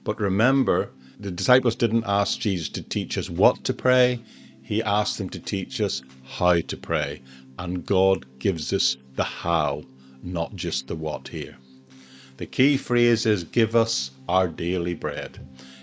But 0.04 0.18
remember, 0.18 0.90
the 1.18 1.30
disciples 1.30 1.76
didn't 1.76 2.04
ask 2.06 2.40
Jesus 2.40 2.70
to 2.70 2.83
teach 2.83 3.18
us 3.18 3.28
what 3.28 3.62
to 3.64 3.74
pray, 3.74 4.20
He 4.62 4.83
asked 4.83 5.18
them 5.18 5.28
to 5.30 5.38
teach 5.38 5.80
us 5.83 6.02
how 6.24 6.61
to 6.61 6.76
pray. 6.78 7.20
And 7.59 7.85
God 7.85 8.24
gives 8.38 8.72
us 8.72 8.96
the 9.16 9.24
how, 9.24 9.83
not 10.22 10.56
just 10.56 10.88
the 10.88 10.96
what 10.96 11.28
here. 11.28 11.59
The 12.38 12.46
key 12.46 12.78
phrase 12.78 13.26
is 13.26 13.44
give 13.44 13.76
us 13.76 14.12
our 14.26 14.48
daily 14.48 14.94
bread. 14.94 15.38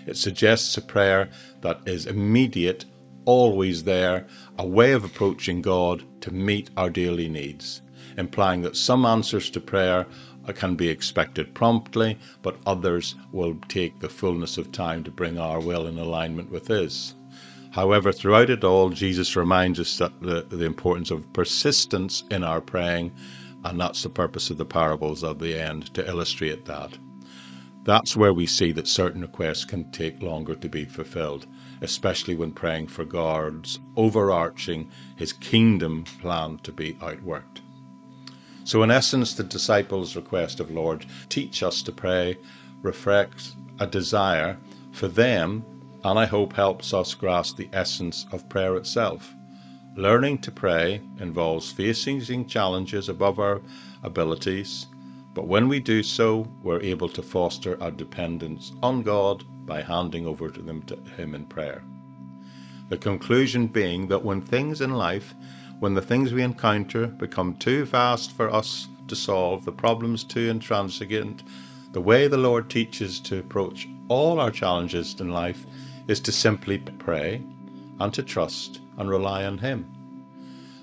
It 0.08 0.16
suggests 0.16 0.76
a 0.76 0.82
prayer 0.82 1.28
that 1.60 1.80
is 1.86 2.06
immediate, 2.06 2.84
always 3.24 3.84
there, 3.84 4.26
a 4.58 4.66
way 4.66 4.92
of 4.92 5.04
approaching 5.04 5.62
God 5.62 6.02
to 6.22 6.32
meet 6.32 6.70
our 6.76 6.90
daily 6.90 7.28
needs 7.28 7.82
implying 8.18 8.62
that 8.62 8.76
some 8.76 9.06
answers 9.06 9.48
to 9.48 9.60
prayer 9.60 10.06
can 10.54 10.74
be 10.74 10.88
expected 10.88 11.54
promptly, 11.54 12.18
but 12.42 12.56
others 12.66 13.14
will 13.32 13.54
take 13.68 14.00
the 14.00 14.08
fullness 14.08 14.58
of 14.58 14.72
time 14.72 15.04
to 15.04 15.10
bring 15.10 15.38
our 15.38 15.60
will 15.60 15.86
in 15.86 15.98
alignment 15.98 16.50
with 16.50 16.66
His. 16.66 17.14
However, 17.70 18.12
throughout 18.12 18.50
it 18.50 18.64
all, 18.64 18.88
Jesus 18.88 19.36
reminds 19.36 19.78
us 19.78 19.98
that 19.98 20.20
the, 20.20 20.46
the 20.48 20.64
importance 20.64 21.10
of 21.10 21.32
persistence 21.32 22.24
in 22.30 22.42
our 22.42 22.60
praying, 22.60 23.12
and 23.64 23.78
that's 23.78 24.02
the 24.02 24.08
purpose 24.08 24.50
of 24.50 24.56
the 24.56 24.64
parables 24.64 25.22
of 25.22 25.38
the 25.38 25.54
end 25.54 25.92
to 25.94 26.06
illustrate 26.08 26.64
that. 26.64 26.98
That's 27.88 28.14
where 28.14 28.34
we 28.34 28.44
see 28.44 28.72
that 28.72 28.86
certain 28.86 29.22
requests 29.22 29.64
can 29.64 29.90
take 29.92 30.20
longer 30.20 30.54
to 30.54 30.68
be 30.68 30.84
fulfilled, 30.84 31.46
especially 31.80 32.34
when 32.34 32.52
praying 32.52 32.88
for 32.88 33.06
God's 33.06 33.80
overarching, 33.96 34.90
His 35.16 35.32
kingdom 35.32 36.04
plan 36.20 36.58
to 36.64 36.70
be 36.70 36.92
outworked. 37.00 37.62
So, 38.64 38.82
in 38.82 38.90
essence, 38.90 39.32
the 39.32 39.42
disciples' 39.42 40.16
request 40.16 40.60
of 40.60 40.70
Lord, 40.70 41.06
teach 41.30 41.62
us 41.62 41.80
to 41.80 41.90
pray, 41.90 42.36
reflects 42.82 43.56
a 43.80 43.86
desire 43.86 44.58
for 44.92 45.08
them, 45.08 45.64
and 46.04 46.18
I 46.18 46.26
hope 46.26 46.52
helps 46.52 46.92
us 46.92 47.14
grasp 47.14 47.56
the 47.56 47.70
essence 47.72 48.26
of 48.32 48.50
prayer 48.50 48.76
itself. 48.76 49.34
Learning 49.96 50.36
to 50.42 50.52
pray 50.52 51.00
involves 51.20 51.72
facing 51.72 52.46
challenges 52.48 53.08
above 53.08 53.38
our 53.38 53.62
abilities, 54.02 54.88
but 55.34 55.46
when 55.46 55.68
we 55.68 55.80
do 55.80 56.02
so, 56.02 56.48
we're 56.62 56.80
able 56.82 57.08
to 57.08 57.22
foster 57.22 57.80
our 57.82 57.90
dependence 57.90 58.72
on 58.82 59.02
God 59.02 59.44
by 59.66 59.82
handing 59.82 60.26
over 60.26 60.50
to 60.50 60.62
them 60.62 60.82
to 60.82 60.96
Him 61.16 61.34
in 61.34 61.44
prayer. 61.46 61.84
The 62.88 62.98
conclusion 62.98 63.66
being 63.66 64.08
that 64.08 64.24
when 64.24 64.40
things 64.40 64.80
in 64.80 64.94
life 64.94 65.34
when 65.80 65.94
the 65.94 66.02
things 66.02 66.32
we 66.32 66.42
encounter 66.42 67.06
become 67.06 67.54
too 67.54 67.84
vast 67.84 68.32
for 68.32 68.52
us 68.52 68.88
to 69.06 69.14
solve, 69.14 69.64
the 69.64 69.72
problems 69.72 70.24
too 70.24 70.50
intransigent, 70.50 71.44
the 71.92 72.00
way 72.00 72.26
the 72.26 72.36
Lord 72.36 72.68
teaches 72.68 73.20
to 73.20 73.38
approach 73.38 73.88
all 74.08 74.40
our 74.40 74.50
challenges 74.50 75.14
in 75.20 75.30
life 75.30 75.66
is 76.08 76.18
to 76.20 76.32
simply 76.32 76.78
pray 76.78 77.42
and 78.00 78.12
to 78.12 78.22
trust 78.24 78.80
and 78.96 79.08
rely 79.08 79.44
on 79.44 79.58
Him. 79.58 79.97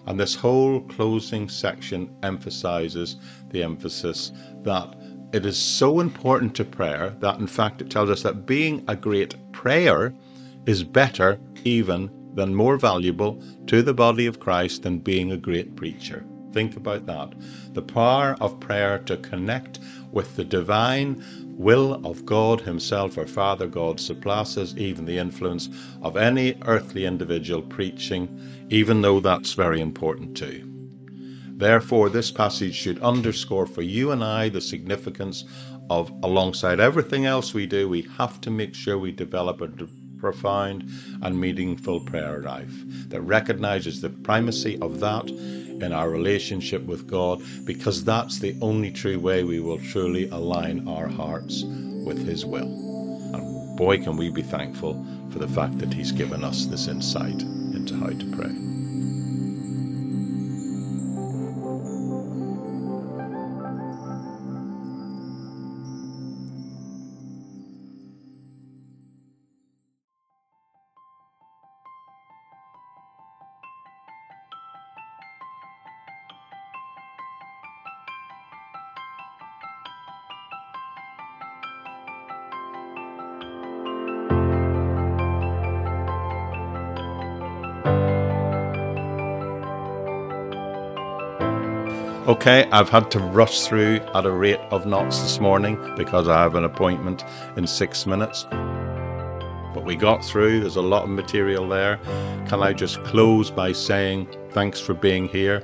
And 0.08 0.20
this 0.20 0.36
whole 0.36 0.82
closing 0.82 1.50
section 1.50 2.16
emphasizes 2.24 3.18
the 3.50 3.64
emphasis 3.64 4.32
that 4.64 4.96
it 5.34 5.46
is 5.46 5.58
so 5.58 6.00
important 6.00 6.56
to 6.56 6.66
prayer 6.66 7.16
that, 7.20 7.40
in 7.40 7.48
fact, 7.48 7.82
it 7.82 7.90
tells 7.90 8.10
us 8.10 8.24
that 8.24 8.46
being 8.46 8.84
a 8.88 8.96
great 8.96 9.36
prayer 9.52 10.14
is 10.66 10.84
better 10.84 11.40
even 11.64 12.10
than 12.36 12.54
more 12.54 12.78
valuable 12.78 13.42
to 13.68 13.82
the 13.82 13.94
body 13.94 14.26
of 14.26 14.40
Christ 14.40 14.84
than 14.84 15.00
being 15.00 15.32
a 15.32 15.38
great 15.38 15.76
preacher. 15.76 16.26
Think 16.52 16.78
about 16.78 17.06
that. 17.08 17.34
The 17.74 17.82
power 17.82 18.38
of 18.40 18.60
prayer 18.60 19.00
to 19.00 19.18
connect 19.18 19.80
with 20.12 20.36
the 20.36 20.46
divine 20.46 21.22
will 21.58 22.06
of 22.06 22.26
God 22.26 22.62
Himself, 22.62 23.18
our 23.18 23.28
Father 23.28 23.68
God, 23.68 24.00
surpasses 24.00 24.78
even 24.78 25.06
the 25.06 25.18
influence 25.18 25.70
of 26.02 26.18
any 26.18 26.56
earthly 26.66 27.06
individual 27.06 27.62
preaching, 27.62 28.68
even 28.70 29.02
though 29.02 29.20
that's 29.20 29.54
very 29.54 29.82
important 29.82 30.36
too. 30.36 30.72
Therefore, 31.58 32.10
this 32.10 32.32
passage 32.32 32.76
should 32.76 33.02
underscore 33.02 33.66
for 33.66 33.82
you 33.82 34.12
and 34.12 34.24
I 34.24 34.50
the 34.50 34.60
significance 34.60 35.46
of, 35.90 36.12
alongside 36.24 36.80
everything 36.82 37.26
else 37.26 37.54
we 37.54 37.66
do, 37.66 37.88
we 37.88 38.02
have 38.18 38.42
to 38.42 38.52
make 38.52 38.76
sure 38.76 38.98
we 38.98 39.14
develop 39.14 39.62
a 39.62 39.68
profound 40.18 40.90
and 41.22 41.40
meaningful 41.40 42.00
prayer 42.00 42.42
life 42.42 42.74
that 43.10 43.22
recognizes 43.22 44.02
the 44.02 44.10
primacy 44.10 44.78
of 44.82 45.00
that 45.00 45.30
in 45.30 45.92
our 45.92 46.10
relationship 46.10 46.84
with 46.86 47.08
God 47.08 47.42
because 47.66 48.04
that's 48.04 48.40
the 48.40 48.56
only 48.62 48.92
true 48.92 49.20
way 49.20 49.44
we 49.44 49.60
will 49.60 49.80
truly 49.80 50.30
align 50.30 50.88
our 50.88 51.08
hearts 51.08 51.64
with 51.64 52.26
His 52.26 52.46
will. 52.46 52.86
And 53.34 53.78
boy, 53.78 53.98
can 53.98 54.16
we 54.18 54.30
be 54.30 54.42
thankful 54.42 55.06
for 55.32 55.40
the 55.40 55.48
fact 55.48 55.78
that 55.80 55.94
He's 55.94 56.12
given 56.12 56.44
us 56.44 56.66
this 56.66 56.88
insight 56.88 57.42
into 57.42 57.96
how 57.96 58.08
to 58.08 58.36
pray. 58.36 58.75
Okay, 92.46 92.70
I've 92.70 92.90
had 92.90 93.10
to 93.10 93.18
rush 93.18 93.62
through 93.62 94.02
at 94.14 94.24
a 94.24 94.32
rate 94.32 94.60
of 94.70 94.86
knots 94.86 95.20
this 95.20 95.40
morning 95.40 95.80
because 95.98 96.28
I 96.28 96.44
have 96.44 96.54
an 96.54 96.64
appointment 96.64 97.26
in 97.58 97.66
six 97.66 98.06
minutes. 98.06 98.46
But 99.74 99.84
we 99.84 99.96
got 99.96 100.24
through, 100.24 100.60
there's 100.60 100.76
a 100.76 100.82
lot 100.84 101.06
of 101.06 101.10
material 101.10 101.68
there. 101.68 101.98
Can 102.48 102.62
I 102.62 102.72
just 102.72 103.04
close 103.04 103.50
by 103.50 103.72
saying 103.72 104.28
thanks 104.52 104.80
for 104.80 104.94
being 104.94 105.28
here? 105.28 105.64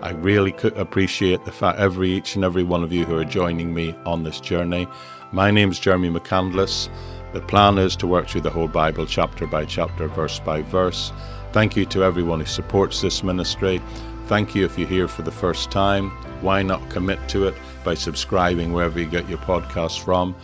I 0.00 0.12
really 0.12 0.50
could 0.50 0.74
appreciate 0.78 1.44
the 1.44 1.52
fact 1.52 1.78
every 1.78 2.12
each 2.12 2.36
and 2.36 2.42
every 2.42 2.64
one 2.64 2.82
of 2.82 2.90
you 2.90 3.04
who 3.04 3.18
are 3.18 3.26
joining 3.26 3.74
me 3.74 3.94
on 4.06 4.22
this 4.22 4.40
journey. 4.40 4.88
My 5.30 5.50
name's 5.50 5.78
Jeremy 5.78 6.08
McCandless. 6.08 6.88
The 7.34 7.42
plan 7.42 7.76
is 7.76 7.96
to 7.96 8.06
work 8.06 8.28
through 8.28 8.40
the 8.40 8.50
whole 8.50 8.68
Bible 8.68 9.04
chapter 9.04 9.46
by 9.46 9.66
chapter, 9.66 10.08
verse 10.08 10.38
by 10.40 10.62
verse. 10.62 11.12
Thank 11.52 11.76
you 11.76 11.84
to 11.84 12.02
everyone 12.02 12.40
who 12.40 12.46
supports 12.46 13.02
this 13.02 13.22
ministry. 13.22 13.82
Thank 14.26 14.54
you 14.54 14.64
if 14.64 14.78
you're 14.78 14.88
here 14.88 15.08
for 15.08 15.22
the 15.22 15.30
first 15.30 15.70
time. 15.70 16.10
Why 16.40 16.62
not 16.62 16.88
commit 16.90 17.28
to 17.28 17.46
it 17.46 17.54
by 17.84 17.94
subscribing 17.94 18.72
wherever 18.72 18.98
you 18.98 19.06
get 19.06 19.28
your 19.28 19.38
podcasts 19.38 20.02
from? 20.02 20.34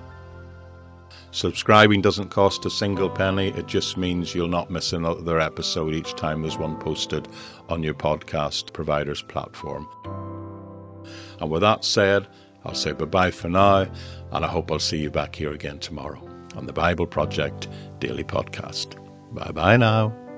Subscribing 1.32 2.02
doesn't 2.02 2.28
cost 2.28 2.66
a 2.66 2.70
single 2.70 3.08
penny, 3.08 3.48
it 3.48 3.66
just 3.66 3.96
means 3.96 4.34
you'll 4.34 4.48
not 4.48 4.70
miss 4.70 4.92
another 4.92 5.40
episode 5.40 5.94
each 5.94 6.14
time 6.14 6.42
there's 6.42 6.58
one 6.58 6.76
posted 6.76 7.28
on 7.68 7.82
your 7.82 7.94
podcast 7.94 8.72
provider's 8.72 9.22
platform. 9.22 9.88
And 11.40 11.48
with 11.48 11.62
that 11.62 11.84
said, 11.84 12.26
I'll 12.64 12.74
say 12.74 12.92
bye 12.92 13.04
bye 13.06 13.30
for 13.30 13.48
now, 13.48 13.86
and 14.32 14.44
I 14.44 14.48
hope 14.48 14.70
I'll 14.70 14.78
see 14.78 14.98
you 14.98 15.10
back 15.10 15.34
here 15.34 15.52
again 15.52 15.78
tomorrow 15.78 16.20
on 16.56 16.66
the 16.66 16.72
Bible 16.72 17.06
Project 17.06 17.68
Daily 18.00 18.24
Podcast. 18.24 18.96
Bye 19.32 19.52
bye 19.52 19.76
now. 19.76 20.29